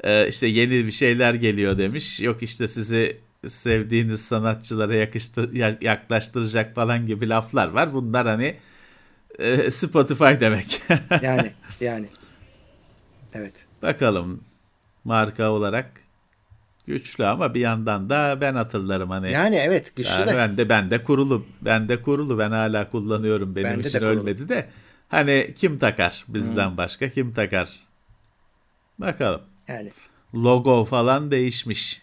[0.04, 2.20] Ee, işte yeni bir şeyler geliyor demiş.
[2.20, 7.94] Yok işte sizi sevdiğiniz sanatçılara yakıştır, ya- yaklaştıracak falan gibi laflar var.
[7.94, 8.56] Bunlar hani
[9.38, 10.82] e, Spotify demek.
[11.22, 12.06] Yani yani.
[13.34, 13.66] Evet.
[13.82, 14.44] Bakalım
[15.04, 15.90] marka olarak
[16.86, 19.32] güçlü ama bir yandan da ben hatırlarım hani.
[19.32, 20.36] Yani evet güçlü Yani de.
[20.36, 21.46] ben de ben de kurulu.
[21.62, 22.38] Ben de kurulu.
[22.38, 23.56] Ben hala kullanıyorum.
[23.56, 24.10] Benim Bende de için kurulu.
[24.20, 24.68] ölmedi de.
[25.08, 27.80] Hani kim takar bizden başka kim takar?
[28.98, 29.40] Bakalım.
[29.68, 29.90] Yani.
[30.34, 32.02] Logo falan değişmiş.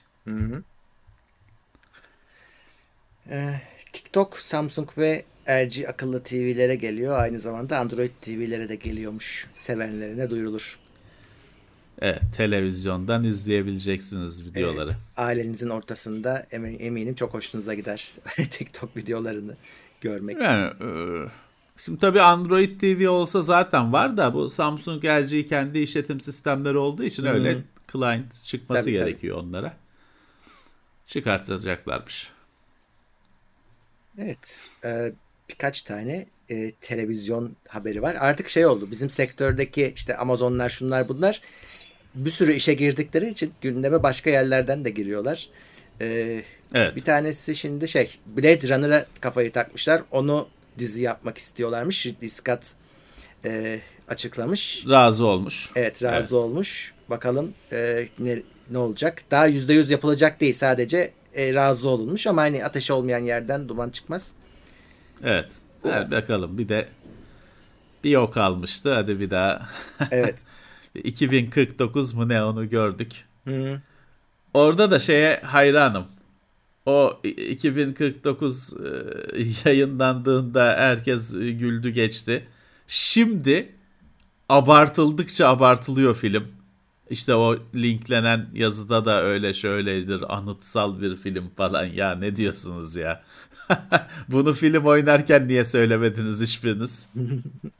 [3.31, 3.61] Ee,
[3.93, 7.19] TikTok, Samsung ve LG akıllı TV'lere geliyor.
[7.19, 9.47] Aynı zamanda Android TV'lere de geliyormuş.
[9.53, 10.79] Sevenlerine duyurulur.
[12.01, 14.89] Evet, televizyondan izleyebileceksiniz videoları.
[14.89, 18.13] Evet, ailenizin ortasında emi- eminim çok hoşunuza gider
[18.49, 19.55] TikTok videolarını
[20.01, 20.43] görmek.
[20.43, 20.89] Yani e,
[21.77, 27.03] şimdi tabii Android TV olsa zaten var da bu Samsung LG kendi işletim sistemleri olduğu
[27.03, 27.57] için öyle
[27.91, 29.05] client çıkması Tabii, tabii.
[29.05, 29.73] gerekiyor onlara.
[31.07, 32.31] Çıkartacaklarmış.
[34.17, 34.63] Evet.
[34.83, 35.11] e,
[35.49, 38.15] birkaç tane e, televizyon haberi var.
[38.19, 38.91] Artık şey oldu.
[38.91, 41.41] Bizim sektördeki işte Amazonlar şunlar bunlar
[42.15, 45.49] bir sürü işe girdikleri için gündeme başka yerlerden de giriyorlar.
[46.01, 46.41] E,
[46.73, 46.95] Evet.
[46.95, 50.01] Bir tanesi şimdi şey Blade Runner'a kafayı takmışlar.
[50.11, 50.47] Onu
[50.79, 52.05] dizi yapmak istiyorlarmış.
[52.05, 52.71] Ridley Scott
[53.45, 54.85] e, açıklamış.
[54.89, 55.71] Razı olmuş.
[55.75, 56.93] Evet razı olmuş.
[57.09, 58.41] Bakalım e, ne,
[58.71, 59.23] ne olacak.
[59.31, 60.53] Daha yüzde yüz yapılacak değil.
[60.53, 64.33] Sadece e, razı olunmuş ama hani ateş olmayan yerden duman çıkmaz.
[65.23, 65.45] Evet.
[65.83, 66.89] Hadi bakalım bir de
[68.03, 68.93] bir o kalmıştı.
[68.93, 69.69] Hadi bir daha.
[70.11, 70.39] Evet.
[70.95, 73.11] 2049 mu ne onu gördük.
[73.47, 73.81] Hı.
[74.53, 76.05] Orada da şeye hayranım.
[76.85, 78.79] O 2049 e,
[79.69, 82.47] yayınlandığında herkes e, güldü geçti.
[82.87, 83.69] Şimdi
[84.49, 86.47] abartıldıkça abartılıyor film.
[87.09, 93.23] İşte o linklenen yazıda da öyle şöyledir anıtsal bir film falan ya ne diyorsunuz ya.
[94.27, 97.07] Bunu film oynarken niye söylemediniz hiçbiriniz?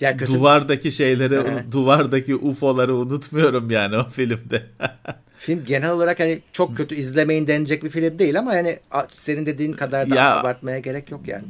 [0.00, 1.72] Ya kötü Duvardaki şeyleri, Ee.
[1.72, 4.66] duvardaki UFO'ları unutmuyorum yani o filmde.
[5.38, 8.78] film genel olarak hani çok kötü izlemeyin denecek bir film değil ama yani
[9.10, 11.44] senin dediğin kadar da Ya- abartmaya gerek yok yani.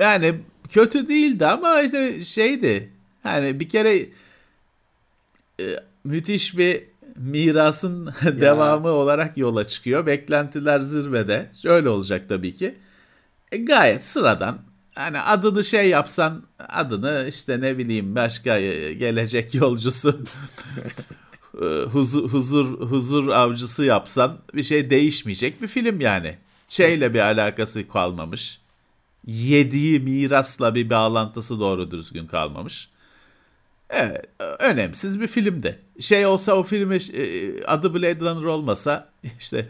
[0.00, 0.34] yani
[0.70, 2.90] kötü değildi ama işte şeydi.
[3.24, 3.96] Yani bir kere
[5.60, 5.64] e,
[6.04, 6.82] müthiş bir
[7.16, 8.06] mirasın
[8.40, 10.06] devamı olarak yola çıkıyor.
[10.06, 11.50] Beklentiler zirvede.
[11.62, 12.74] Şöyle olacak tabii ki.
[13.52, 14.58] E, gayet sıradan.
[15.00, 20.20] Hani adını şey yapsan adını işte ne bileyim başka e, gelecek yolcusu
[21.62, 26.38] e, huzur, huzur huzur avcısı yapsan bir şey değişmeyecek bir film yani.
[26.68, 28.60] Şeyle bir alakası kalmamış.
[29.26, 32.90] Yediği mirasla bir bağlantısı doğru düzgün kalmamış.
[33.90, 34.24] Evet,
[34.58, 35.78] önemsiz bir filmdi.
[36.00, 39.68] Şey olsa o filmi e, adı Blade Runner olmasa işte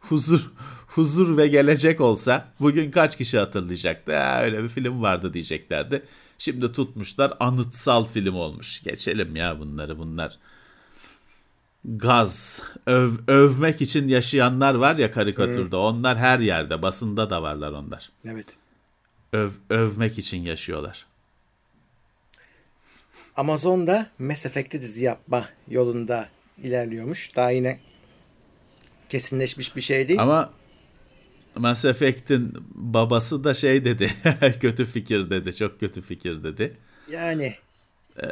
[0.00, 0.50] huzur
[0.94, 4.12] huzur ve gelecek olsa bugün kaç kişi hatırlayacaktı?
[4.12, 6.02] Ya, öyle bir film vardı diyeceklerdi.
[6.38, 8.82] Şimdi tutmuşlar anıtsal film olmuş.
[8.82, 10.38] Geçelim ya bunları bunlar.
[11.84, 15.76] Gaz, öv, övmek için yaşayanlar var ya karikatürde.
[15.76, 15.82] Hmm.
[15.82, 18.10] Onlar her yerde, basında da varlar onlar.
[18.24, 18.56] Evet.
[19.32, 21.06] Öv, övmek için yaşıyorlar.
[23.36, 26.28] Amazon'da Mass Effect'i dizi yapma yolunda
[26.62, 27.36] ilerliyormuş.
[27.36, 27.80] Daha yine
[29.08, 30.22] kesinleşmiş bir şey değil.
[30.22, 30.50] Ama
[31.56, 34.10] Mass Effect'in babası da şey dedi.
[34.60, 35.56] kötü fikir dedi.
[35.56, 36.76] Çok kötü fikir dedi.
[37.12, 37.54] Yani.
[38.22, 38.26] Ee,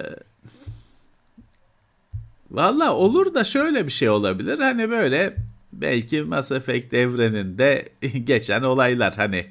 [2.50, 4.58] Valla olur da şöyle bir şey olabilir.
[4.58, 5.36] Hani böyle
[5.72, 7.88] belki Mass Effect evreninde
[8.24, 9.46] geçen olaylar hani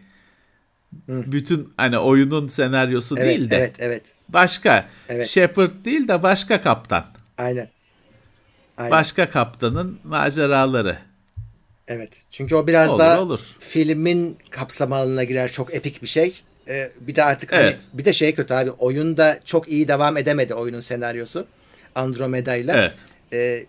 [1.06, 1.24] Hı.
[1.32, 4.14] bütün hani oyunun senaryosu evet, değil de evet, evet.
[4.30, 5.28] başka evet.
[5.28, 7.06] Shepard değil de başka kaptan.
[7.38, 7.70] Aynen.
[8.78, 8.92] Aynen.
[8.92, 10.98] Başka kaptanın maceraları.
[11.88, 12.26] Evet.
[12.32, 13.40] Çünkü o biraz olur, daha olur.
[13.60, 15.52] filmin kapsam alanına girer.
[15.52, 16.42] Çok epik bir şey.
[16.68, 17.74] Ee, bir de artık hani evet.
[17.74, 18.72] hani bir de şey kötü abi.
[18.72, 21.46] Oyunda çok iyi devam edemedi oyunun senaryosu.
[21.96, 22.72] Andromeda ile.
[22.76, 22.94] Evet.
[23.34, 23.66] Ee,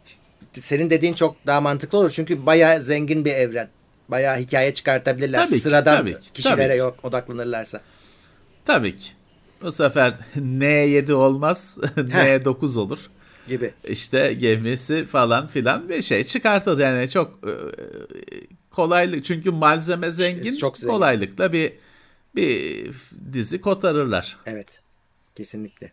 [0.52, 2.10] senin dediğin çok daha mantıklı olur.
[2.10, 3.68] Çünkü bayağı zengin bir evren.
[4.08, 5.44] Bayağı hikaye çıkartabilirler.
[5.44, 7.80] Tabii ki, Sıradan tabii ki, kişilere tabii yok odaklanırlarsa.
[8.64, 9.08] Tabii ki.
[9.62, 11.78] Bu sefer N7 olmaz.
[11.96, 13.10] N9 olur
[13.48, 13.72] gibi.
[13.84, 17.52] İşte gemisi falan filan bir şey çıkartır yani çok e,
[18.70, 20.94] kolaylık çünkü malzeme zengin, çok zengin.
[20.94, 21.72] kolaylıkla bir
[22.36, 22.90] bir
[23.32, 24.36] dizi kotarırlar.
[24.46, 24.80] Evet.
[25.34, 25.92] Kesinlikle.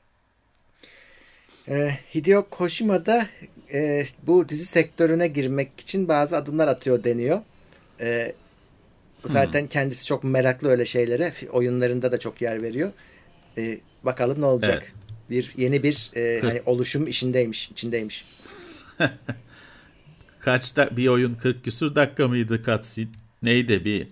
[1.67, 3.27] Ee, Hideo Kojima da
[3.73, 7.41] e, bu dizi sektörüne girmek için bazı adımlar atıyor deniyor.
[8.01, 8.33] E,
[9.25, 9.67] zaten hmm.
[9.67, 11.33] kendisi çok meraklı öyle şeylere.
[11.51, 12.91] Oyunlarında da çok yer veriyor.
[13.57, 14.83] E, bakalım ne olacak.
[14.83, 18.25] Evet bir yeni bir e, hani oluşum işindeymiş, içindeymiş.
[20.39, 23.07] Kaçta bir oyun 40 küsur dakika mıydı cutscene?
[23.41, 24.07] Neydi bir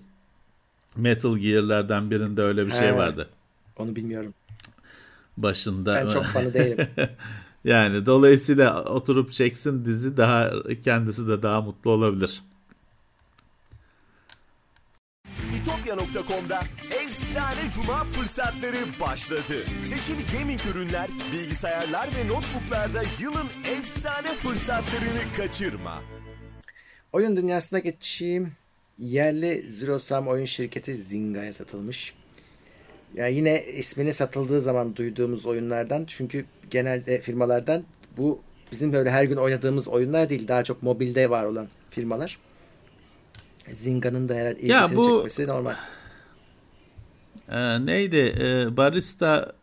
[0.96, 3.30] Metal Gear'lardan birinde öyle bir şey He, şey vardı.
[3.78, 4.34] Onu bilmiyorum.
[5.38, 5.96] Başında.
[5.96, 6.88] Ben çok fanı değilim.
[7.64, 10.52] yani dolayısıyla oturup çeksin dizi daha
[10.84, 12.42] kendisi de daha mutlu olabilir.
[15.64, 16.60] İtopya.com'da
[17.04, 19.66] efsane cuma fırsatları başladı.
[19.84, 26.04] Seçili gaming ürünler, bilgisayarlar ve notebooklarda yılın efsane fırsatlarını kaçırma.
[27.14, 28.52] Oyun dünyasına geçeyim.
[28.98, 32.14] Yerli Zero Sum oyun şirketi Zinga'ya satılmış.
[33.14, 37.84] Ya yani yine ismini satıldığı zaman duyduğumuz oyunlardan çünkü genelde firmalardan
[38.18, 42.38] bu bizim böyle her gün oynadığımız oyunlar değil daha çok mobilde var olan firmalar.
[43.72, 45.76] Zinga'nın da herhalde ilgisini bu, çekmesi normal.
[47.50, 48.36] E, neydi?
[48.42, 49.54] E, Barista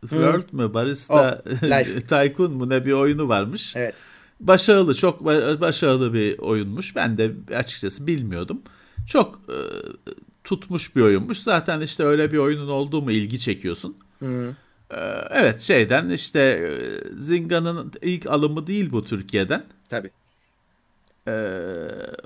[0.00, 0.60] World hmm.
[0.60, 0.74] mu?
[0.74, 3.76] Barista oh, Tycoon mu ne bir oyunu varmış.
[3.76, 3.94] Evet.
[4.40, 5.24] Başarılı, çok
[5.60, 6.96] başarılı bir oyunmuş.
[6.96, 8.62] Ben de açıkçası bilmiyordum.
[9.06, 9.58] Çok e,
[10.44, 11.38] tutmuş bir oyunmuş.
[11.38, 13.96] Zaten işte öyle bir oyunun olduğu mu ilgi çekiyorsun.
[14.18, 14.48] Hmm.
[15.30, 16.70] Evet şeyden işte e,
[17.18, 19.64] Zinga'nın ilk alımı değil bu Türkiye'den.
[19.88, 20.10] Tabii
[21.28, 21.32] e,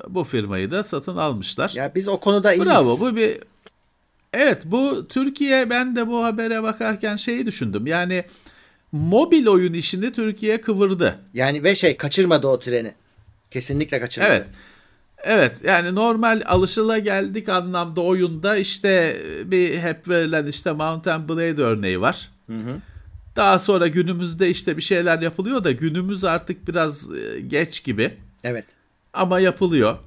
[0.09, 1.73] bu firmayı da satın almışlar.
[1.75, 2.67] Ya biz o konuda iyiyiz.
[2.67, 3.39] Bravo bu bir
[4.33, 7.87] Evet bu Türkiye ben de bu habere bakarken şeyi düşündüm.
[7.87, 8.25] Yani
[8.93, 11.19] mobil oyun işini Türkiye kıvırdı.
[11.35, 12.93] Yani ve şey kaçırmadı o treni.
[13.51, 14.33] Kesinlikle kaçırmadı.
[14.33, 14.47] Evet.
[15.25, 22.01] Evet yani normal alışıla geldik anlamda oyunda işte bir hep verilen işte Mountain Blade örneği
[22.01, 22.31] var.
[22.47, 22.77] Hı hı.
[23.37, 28.17] Daha sonra günümüzde işte bir şeyler yapılıyor da günümüz artık biraz e, geç gibi.
[28.45, 28.67] Evet.
[29.13, 29.99] Ama yapılıyor.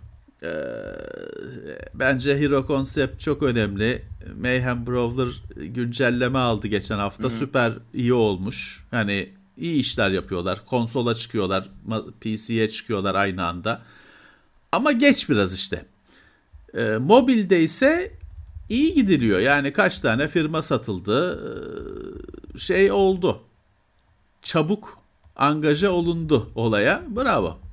[0.44, 0.48] Ee,
[1.94, 4.06] bence Hero Concept çok önemli.
[4.42, 7.24] Mayhem Brawler güncelleme aldı geçen hafta.
[7.24, 7.32] Hı-hı.
[7.32, 8.88] Süper iyi olmuş.
[8.92, 10.66] Hani iyi işler yapıyorlar.
[10.66, 11.70] Konsola çıkıyorlar,
[12.22, 13.82] PC'ye çıkıyorlar aynı anda.
[14.72, 15.86] Ama geç biraz işte.
[16.74, 18.12] Ee, mobilde ise
[18.70, 19.40] iyi gidiliyor.
[19.40, 21.40] Yani kaç tane firma satıldı.
[22.56, 23.42] Ee, şey oldu.
[24.42, 24.98] Çabuk
[25.36, 27.04] angaja olundu olaya.
[27.16, 27.65] Bravo.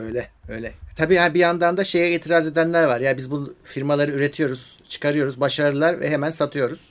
[0.00, 0.72] Öyle öyle.
[0.96, 3.00] Tabii yani bir yandan da şeye itiraz edenler var.
[3.00, 6.90] Ya biz bu firmaları üretiyoruz, çıkarıyoruz, başarırlar ve hemen satıyoruz.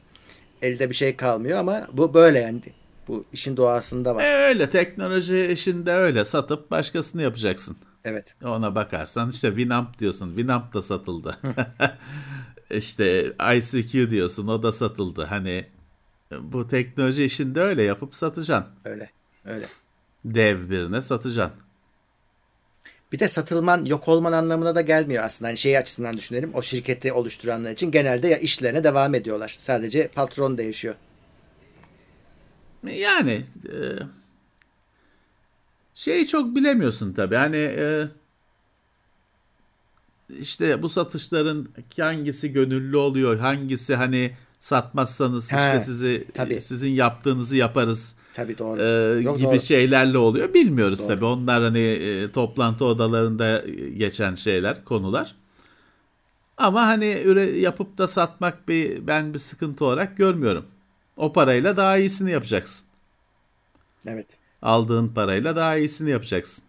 [0.62, 2.62] Elde bir şey kalmıyor ama bu böyle yani.
[3.08, 4.24] Bu işin doğasında var.
[4.24, 7.78] E öyle teknoloji işinde öyle satıp başkasını yapacaksın.
[8.06, 8.36] Evet.
[8.43, 10.30] Ona bakarsan işte Winamp diyorsun.
[10.30, 11.38] Winamp da satıldı.
[12.72, 15.24] işte ICQ diyorsun o da satıldı.
[15.24, 15.65] Hani
[16.41, 18.74] bu teknoloji işinde öyle yapıp satacaksın.
[18.86, 19.10] Öyle.
[19.45, 19.65] Öyle.
[20.26, 21.60] Dev birine satacaksın.
[23.12, 25.50] Bir de satılman yok olman anlamına da gelmiyor aslında.
[25.50, 26.52] Hani şey açısından düşünelim.
[26.54, 29.56] O şirketi oluşturanlar için genelde ya işlerine devam ediyorlar.
[29.58, 30.95] Sadece patron değişiyor.
[32.84, 33.78] Yani e,
[35.95, 37.36] şeyi çok bilemiyorsun tabii.
[37.36, 38.08] Hani e,
[40.30, 46.62] işte bu satışların hangisi gönüllü oluyor, hangisi hani satmazsanız He, işte sizi tabii.
[46.62, 48.82] sizin yaptığınızı yaparız Tabii doğru.
[48.82, 49.60] e, Yok, gibi doğru.
[49.60, 50.54] şeylerle oluyor.
[50.54, 51.08] Bilmiyoruz Doğru.
[51.08, 51.26] tabii.
[51.26, 53.63] Onlar hani e, toplantı odalarında
[53.98, 55.36] geçen şeyler, konular.
[56.58, 60.65] Ama hani üre, yapıp da satmak bir ben bir sıkıntı olarak görmüyorum.
[61.17, 62.86] O parayla daha iyisini yapacaksın.
[64.06, 64.38] Evet.
[64.62, 66.63] Aldığın parayla daha iyisini yapacaksın.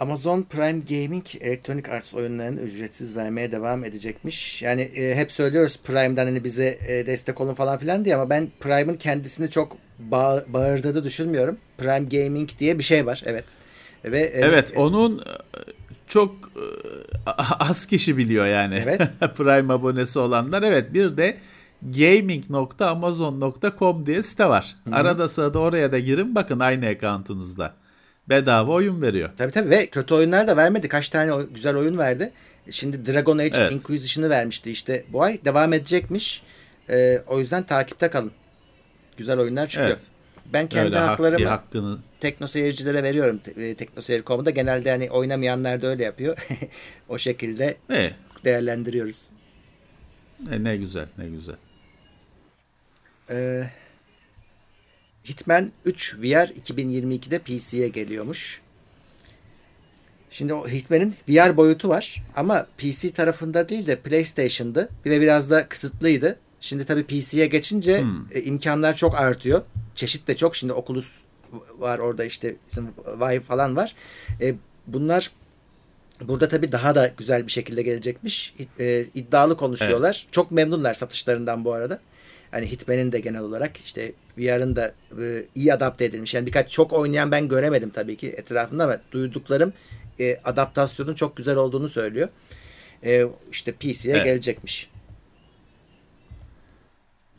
[0.00, 4.62] Amazon Prime Gaming elektronik arts oyunlarını ücretsiz vermeye devam edecekmiş.
[4.62, 8.48] Yani e, hep söylüyoruz Prime'dan hani bize e, destek olun falan filan diye ama ben
[8.60, 11.56] Prime'ın kendisini çok bağ- bağırdığını düşünmüyorum.
[11.78, 13.22] Prime Gaming diye bir şey var.
[13.26, 13.44] Evet.
[14.04, 15.22] Ve e, Evet, e, onun
[16.06, 16.64] çok e,
[17.58, 18.80] az kişi biliyor yani.
[18.82, 19.00] Evet.
[19.36, 20.62] Prime abonesi olanlar.
[20.62, 21.36] Evet, bir de
[21.82, 24.76] gaming.amazon.com diye site var.
[24.92, 27.74] Arada sırada oraya da girin bakın aynı accountunuzda.
[28.28, 29.30] Bedava oyun veriyor.
[29.36, 30.88] Tabii tabii ve kötü oyunlar da vermedi.
[30.88, 32.32] Kaç tane güzel oyun verdi.
[32.70, 33.72] Şimdi Dragon Age Evet.
[33.72, 35.44] Inquisition'ı vermişti işte bu ay.
[35.44, 36.42] Devam edecekmiş.
[36.90, 38.32] E, o yüzden takipte kalın.
[39.16, 39.88] Güzel oyunlar çıkıyor.
[39.90, 40.00] Evet.
[40.52, 43.40] Ben kendi Öyle hak- haklarımı hakkını tekno seyircilere veriyorum.
[43.56, 46.46] E, Tekno seyir.com'da genelde hani oynamayanlar da öyle yapıyor.
[47.08, 48.10] o şekilde e,
[48.44, 49.30] değerlendiriyoruz.
[50.50, 51.56] e, ne güzel ne güzel.
[53.30, 53.64] Ee,
[55.28, 58.60] Hitman 3 VR 2022'de PC'ye geliyormuş.
[60.30, 65.68] Şimdi o Hitman'in VR boyutu var ama PC tarafında değil de PlayStation'dı ve biraz da
[65.68, 66.38] kısıtlıydı.
[66.60, 69.62] Şimdi tabii PC'ye geçince e, imkanlar çok artıyor.
[69.94, 70.56] Çeşit de çok.
[70.56, 71.10] Şimdi Oculus
[71.78, 72.88] var orada işte bizim
[73.20, 73.94] Vive falan var.
[74.40, 74.54] E,
[74.86, 75.30] bunlar
[76.20, 78.54] burada tabii daha da güzel bir şekilde gelecekmiş.
[78.80, 80.26] E, iddialı konuşuyorlar.
[80.30, 82.00] Çok memnunlar satışlarından bu arada.
[82.54, 86.34] Hani Hitman'in de genel olarak işte VR'ın da e, iyi adapte edilmiş.
[86.34, 89.72] Yani birkaç çok oynayan ben göremedim tabii ki etrafında ama duyduklarım
[90.20, 92.28] e, adaptasyonun çok güzel olduğunu söylüyor.
[93.04, 94.24] E, işte PC'ye Evet.
[94.24, 94.90] gelecekmiş.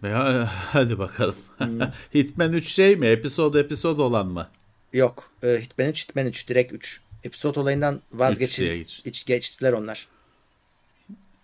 [0.04, 1.36] Ya, hadi bakalım.
[1.58, 1.80] Hmm.
[2.14, 3.08] Hitman 3 şey mi?
[3.08, 4.50] Episode episode olan mı?
[4.94, 5.32] Yok.
[5.44, 7.02] E, Hitman 3, Hitman 3 direkt 3.
[7.24, 8.84] Episode olayından vazgeçin.
[9.06, 10.08] Hiç geçtiler onlar.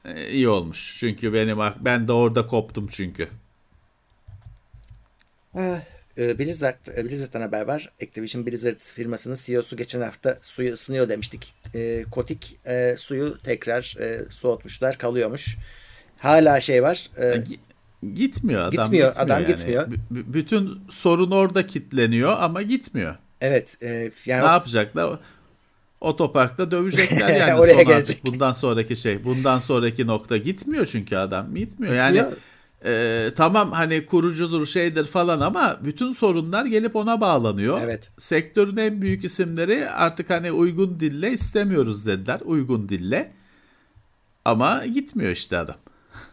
[0.05, 0.97] E, iyi olmuş.
[0.99, 3.27] Çünkü benim ben de orada koptum çünkü.
[5.58, 7.90] E, Blizzard, e, Blizzard'dan haber var.
[8.04, 11.54] Activision Blizzard firmasının CEO'su geçen hafta suyu ısınıyor demiştik.
[11.76, 14.98] E, Kotik e, suyu tekrar e, soğutmuşlar.
[14.98, 15.58] Kalıyormuş.
[16.20, 17.10] Hala şey var.
[17.18, 17.60] e, Gi-
[18.14, 18.84] Gitmiyor adam.
[18.84, 19.48] Gitmiyor, adam yani.
[19.56, 19.88] gitmiyor.
[20.12, 23.16] B- bütün sorun orada kitleniyor ama gitmiyor.
[23.42, 23.78] evet.
[23.82, 25.20] E, yani Ne yapacaklar?
[26.02, 28.26] Otoparkta dövecekler yani Oraya son gelecek.
[28.26, 29.24] bundan sonraki şey.
[29.24, 31.56] Bundan sonraki nokta gitmiyor çünkü adam.
[31.56, 31.94] Gitmiyor.
[31.94, 32.38] Yani Gitmiyor.
[32.86, 37.82] E, tamam hani kurucudur şeydir falan ama bütün sorunlar gelip ona bağlanıyor.
[37.84, 38.10] Evet.
[38.17, 42.39] Sektörün en büyük isimleri artık hani uygun dille istemiyoruz dediler.
[42.46, 43.32] Uygun dille.
[44.46, 45.76] Ama gitmiyor işte adam.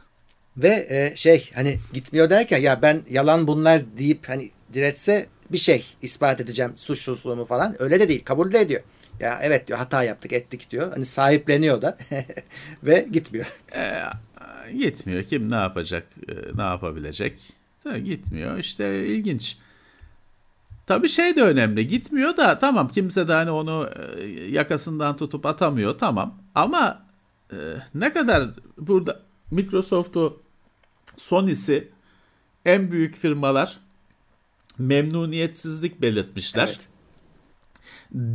[0.57, 5.87] Ve e, şey hani gitmiyor derken ya ben yalan bunlar deyip hani diretse bir şey
[6.03, 7.83] ispat edeceğim suçsuzluğumu falan.
[7.83, 8.25] Öyle de değil.
[8.25, 8.83] Kabul de ediyor.
[9.21, 10.93] Ya evet diyor hata yaptık ettik diyor.
[10.93, 11.99] Hani sahipleniyor da
[12.83, 13.47] ve gitmiyor.
[14.73, 15.23] Gitmiyor.
[15.23, 17.41] Kim ne yapacak, e, ne yapabilecek?
[17.85, 18.59] Tabii gitmiyor.
[18.59, 19.57] İşte ilginç.
[20.87, 21.87] Tabii şey de önemli.
[21.87, 26.39] Gitmiyor da tamam kimse de hani onu e, yakasından tutup atamıyor tamam.
[26.55, 27.03] Ama
[27.53, 27.57] e,
[27.95, 30.43] ne kadar burada Microsoft'u
[31.17, 31.89] Sony'si
[32.65, 33.79] en büyük firmalar
[34.79, 36.67] memnuniyetsizlik belirtmişler.
[36.69, 36.89] Evet.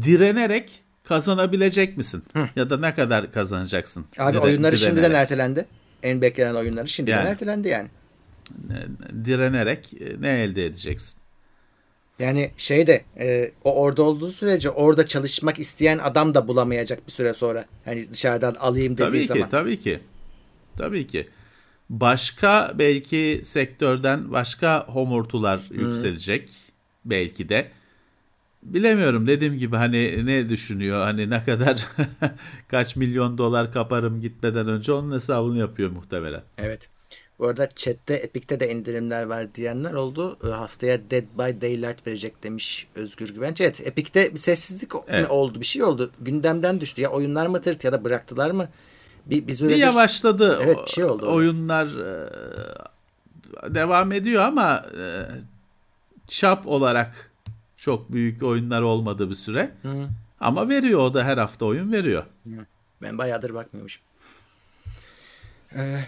[0.05, 2.23] Direnerek kazanabilecek misin?
[2.55, 4.05] Ya da ne kadar kazanacaksın?
[4.19, 5.17] Abi Dire- oyunları şimdiden direnerek.
[5.21, 5.65] ertelendi.
[6.03, 7.27] En beklenen oyunları şimdiden Yani.
[7.29, 7.87] ertelendi yani.
[9.25, 11.19] direnerek e, ne elde edeceksin?
[12.19, 17.11] Yani şey de e, o orada olduğu sürece orada çalışmak isteyen adam da bulamayacak bir
[17.11, 17.65] süre sonra.
[17.85, 19.49] Hani dışarıdan alayım dediği Tabii ki, zaman.
[19.49, 19.99] tabii ki.
[20.77, 21.29] Tabii ki.
[21.89, 26.49] Başka belki sektörden başka homurtular yükselecek
[27.05, 27.71] belki de.
[28.65, 31.87] Bilemiyorum dediğim gibi hani ne düşünüyor hani ne kadar
[32.67, 36.41] kaç milyon dolar kaparım gitmeden önce onun hesabını yapıyor muhtemelen.
[36.57, 36.89] Evet.
[37.39, 40.37] Bu arada chatte Epic'te de indirimler var diyenler oldu.
[40.43, 43.61] Ee, Haftaya Dead by Daylight verecek demiş Özgür Güvenç.
[43.61, 45.31] Evet Epic'te bir sessizlik Evet.
[45.31, 45.59] oldu.
[45.59, 46.11] Bir şey oldu.
[46.21, 47.01] Gündemden düştü.
[47.01, 48.69] Ya oyunlar mı tırt ya da bıraktılar mı?
[49.25, 50.59] Bir, bir Bir yavaşladı.
[50.63, 52.29] Evet, bir şey oldu O- Oyunlar e,
[53.75, 55.25] devam ediyor ama e,
[56.27, 57.31] çap olarak
[57.83, 59.71] çok büyük oyunlar olmadı bir süre.
[60.39, 62.23] Ama veriyor o da her hafta oyun veriyor.
[63.01, 64.03] Ben bayağıdır bakmıyormuşum.
[65.75, 65.99] Ee,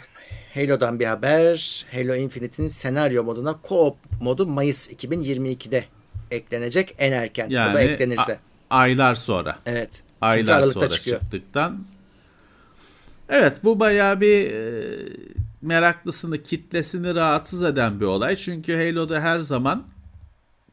[0.54, 1.86] Halo'dan bir haber.
[1.92, 5.86] Halo Infinite'in senaryo moduna co-op modu Mayıs 2022'de
[6.32, 7.50] eklenecek en erken.
[7.50, 8.40] Yani o da eklenirse.
[8.70, 9.60] aylar sonra.
[9.66, 9.92] evet.
[9.94, 11.20] Çünkü Aylar Aralık'ta sonra çıkıyor.
[11.20, 11.84] çıktıktan.
[13.30, 14.98] Evet bu bayağı bir e,
[15.62, 18.36] meraklısını, kitlesini rahatsız eden bir olay.
[18.36, 19.95] Çünkü Halo'da her zaman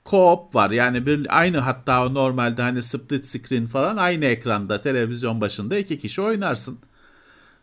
[0.05, 0.71] co-op var.
[0.71, 6.23] Yani bir aynı hatta normalde hani split screen falan aynı ekranda televizyon başında iki kişi
[6.23, 6.79] oynarsın.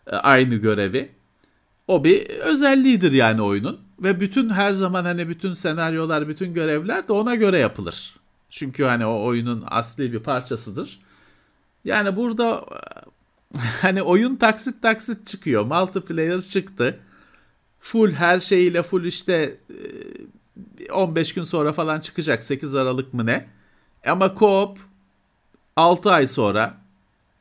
[0.08, 1.10] E, aynı görevi.
[1.88, 7.14] O bir özelliğidir yani oyunun ve bütün her zaman hani bütün senaryolar, bütün görevler de
[7.14, 8.16] ona göre yapılır.
[8.50, 11.00] Çünkü hani o oyunun asli bir parçasıdır.
[11.86, 12.66] Yani burada
[13.82, 15.66] hani oyun taksit taksit çıkıyor.
[15.66, 17.00] Multiplayer çıktı.
[17.80, 19.78] Full her şeyiyle full işte e,
[20.94, 22.44] 15 gün sonra falan çıkacak.
[22.44, 23.46] 8 Aralık mı ne?
[24.06, 24.78] Ama co-op
[25.76, 26.78] 6 ay sonra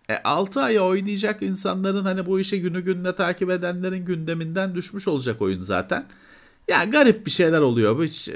[0.08, 5.42] e, 6 ay oynayacak insanların hani bu işi günü gününe takip edenlerin gündeminden düşmüş olacak
[5.42, 6.06] oyun zaten.
[6.68, 7.98] Ya garip bir şeyler oluyor.
[7.98, 8.34] Bu hiç e,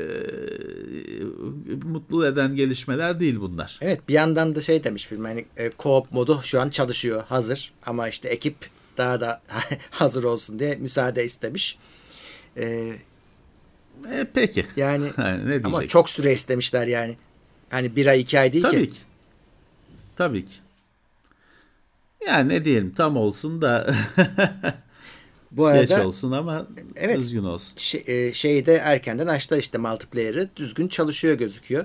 [1.85, 3.79] mutlu eden gelişmeler değil bunlar.
[3.83, 7.73] Evet bir yandan da şey demiş film hani e, co-op modu şu an çalışıyor hazır
[7.87, 8.55] ama işte ekip
[8.97, 9.43] daha da
[9.91, 11.79] hazır olsun diye müsaade istemiş.
[12.57, 12.93] E,
[14.13, 14.67] E, peki.
[14.77, 17.17] yani Yani ne ama çok süre istemişler yani.
[17.71, 18.91] Hani bir ay iki ay değil Tabii ki.
[18.91, 18.99] ki.
[20.17, 20.55] Tabii ki.
[22.27, 23.95] Yani ne diyelim tam olsun da
[25.51, 26.67] Bu geç arada olsun ama
[26.97, 27.19] Evet.
[27.19, 27.79] düzgün olsun.
[27.79, 31.85] şey, e, şeyde erkenden açtı işte multiplayer'ı düzgün çalışıyor gözüküyor.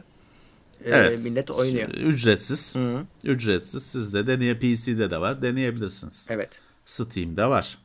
[0.85, 1.23] E, Evet.
[1.23, 1.89] Millet oynuyor.
[1.89, 2.75] Ücretsiz.
[3.23, 3.83] Ücretsiz.
[3.83, 5.41] Sizde deneye PC'de de var.
[5.41, 6.27] Deneyebilirsiniz.
[6.29, 6.59] Evet.
[6.85, 7.77] Steam'de var.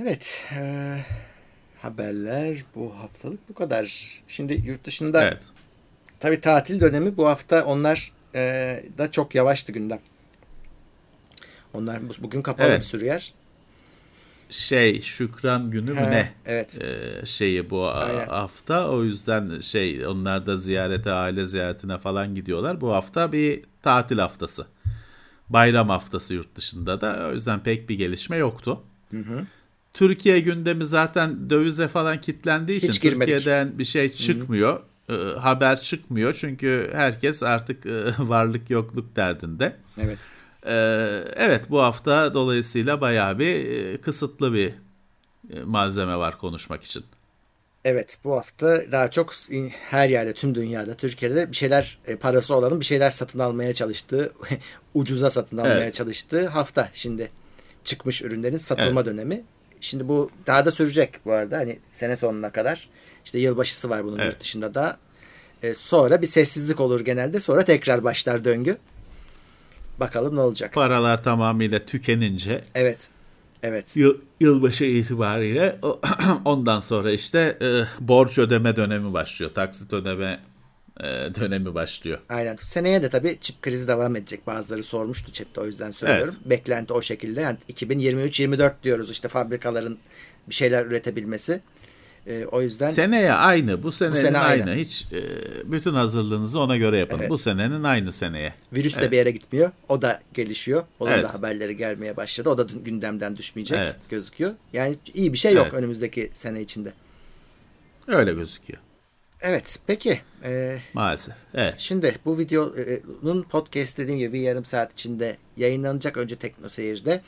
[0.00, 0.46] Evet.
[0.58, 0.96] e,
[1.78, 4.06] haberler bu haftalık bu kadar.
[4.28, 5.42] Şimdi yurt dışında Evet.
[6.20, 8.40] Tabii tatil dönemi bu hafta onlar e,
[8.98, 10.00] da çok yavaştı gündem.
[11.74, 12.78] Onlar bu- bugün kapalı Evet.
[12.78, 13.32] bir sürü yer.
[14.50, 16.32] Şey Şükran günü mü ne?
[16.46, 16.82] Evet.
[16.82, 18.26] Ee, şeyi bu Aynen.
[18.26, 22.80] hafta o yüzden şey onlar da ziyarete aile ziyaretine falan gidiyorlar.
[22.80, 24.66] Bu hafta bir tatil haftası.
[25.48, 28.82] Bayram haftası yurt dışında da o yüzden pek bir gelişme yoktu.
[29.96, 33.34] Türkiye gündemi zaten dövize falan kilitlendiği için Hiç girmedik.
[33.34, 34.80] Türkiye'den bir şey çıkmıyor.
[35.10, 39.76] Ee, haber çıkmıyor çünkü herkes artık e, varlık yokluk derdinde.
[40.00, 40.18] Evet.
[40.66, 40.72] Ee,
[41.36, 44.74] evet bu hafta dolayısıyla bayağı bir e, kısıtlı bir
[45.50, 47.04] e, malzeme var konuşmak için.
[47.84, 49.32] Evet bu hafta daha çok
[49.90, 54.32] her yerde tüm dünyada Türkiye'de bir şeyler e, parası olanın bir şeyler satın almaya çalıştığı
[54.94, 55.94] ucuza satın almaya Evet.
[55.94, 57.30] çalıştığı hafta şimdi
[57.84, 59.44] çıkmış ürünlerin satılma dönemi.
[59.80, 62.88] Şimdi bu daha da sürecek bu arada hani sene sonuna kadar.
[63.24, 64.32] İşte yılbaşısı var bunun Evet.
[64.32, 64.96] yurt dışında da.
[65.62, 67.40] E, sonra bir sessizlik olur genelde.
[67.40, 68.76] Sonra tekrar başlar döngü.
[70.00, 70.72] Bakalım ne olacak.
[70.72, 73.08] Paralar tamamıyla tükenince Evet.
[73.62, 73.96] Evet.
[73.96, 75.78] yıl, yılbaşı itibariyle
[76.44, 79.50] ondan sonra işte e, borç ödeme dönemi başlıyor.
[79.54, 80.40] Taksit ödeme
[81.34, 82.18] dönemi başlıyor.
[82.28, 82.56] Aynen.
[82.60, 84.46] Seneye de tabii çip krizi devam edecek.
[84.46, 86.34] Bazıları sormuştu chatte o yüzden söylüyorum.
[86.44, 87.40] Beklenti o şekilde.
[87.40, 89.98] Yani 2023-24 diyoruz işte fabrikaların
[90.48, 91.60] bir şeyler üretebilmesi.
[92.26, 93.82] Ee, o yüzden Seneye aynı.
[93.82, 94.62] Bu senenin sene aynı.
[94.70, 94.80] aynı.
[94.80, 95.22] Hiç e,
[95.72, 97.18] bütün hazırlığınızı ona göre yapın.
[97.18, 97.30] Evet.
[97.30, 98.54] Bu senenin aynı seneye.
[98.72, 99.70] virüs de bir yere gitmiyor.
[99.88, 100.82] O da gelişiyor.
[101.00, 101.24] Onun Evet.
[101.24, 102.50] da haberleri gelmeye başladı.
[102.50, 103.96] O da gündemden düşmeyecek Evet.
[104.08, 104.52] gözüküyor.
[104.72, 105.74] Yani iyi bir şey yok Evet.
[105.74, 106.92] önümüzdeki sene içinde.
[108.08, 108.78] Öyle gözüküyor.
[109.40, 110.20] Evet peki.
[110.44, 111.34] Ee, Maalesef.
[111.54, 111.74] Evet.
[111.78, 117.22] Şimdi bu videonun podcast dediğim gibi yarım saat içinde yayınlanacak önce TeknoSeyir'de.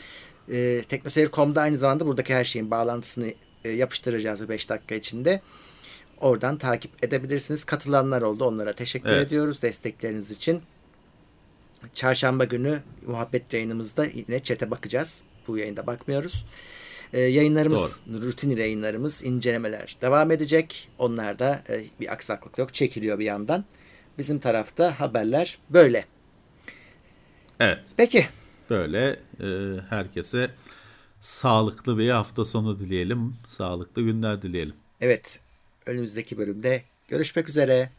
[0.53, 3.33] E, TeknoSeyir.com'da aynı zamanda buradaki her şeyin bağlantısını
[3.65, 5.41] e, yapıştıracağız 5 dakika içinde.
[6.21, 7.65] Oradan takip edebilirsiniz.
[7.65, 8.45] Katılanlar oldu.
[8.45, 9.27] Onlara teşekkür Evet.
[9.27, 10.63] ediyoruz destekleriniz için.
[11.95, 15.25] Çarşamba günü muhabbet yayınımızda yine çete bakacağız.
[15.49, 16.45] Bu yayında bakmıyoruz.
[17.13, 20.89] E, yayınlarımız, rutin yayınlarımız, incelemeler devam edecek.
[20.99, 22.75] Onlarda e, bir aksaklık yok.
[22.75, 23.65] Çekiliyor bir yandan.
[24.19, 26.05] Bizim tarafta haberler böyle.
[27.61, 27.79] Evet.
[27.97, 28.27] Peki.
[28.71, 29.47] Böyle e,
[29.89, 30.51] herkese
[31.21, 33.37] sağlıklı bir hafta sonu dileyelim.
[33.47, 34.75] Sağlıklı günler dileyelim.
[35.01, 35.41] Evet.
[35.87, 37.91] Önümüzdeki bölümde Görüşmek üzere.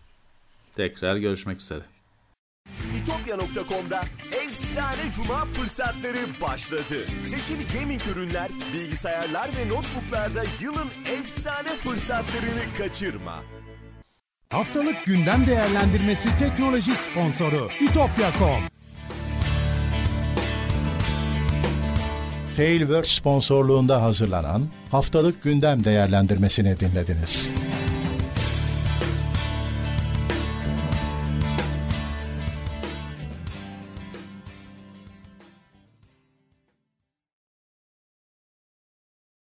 [0.73, 1.81] Tekrar görüşmek üzere.
[3.01, 4.01] İtopya.com'da
[4.69, 7.05] efsane cuma fırsatları başladı.
[7.23, 10.89] Seçili gaming ürünler, bilgisayarlar ve notebooklarda yılın
[11.19, 13.43] efsane fırsatlarını kaçırma.
[14.49, 18.63] Haftalık gündem değerlendirmesi teknoloji sponsoru itopya.com.
[22.55, 27.51] Tailwords sponsorluğunda hazırlanan haftalık gündem değerlendirmesini dinlediniz.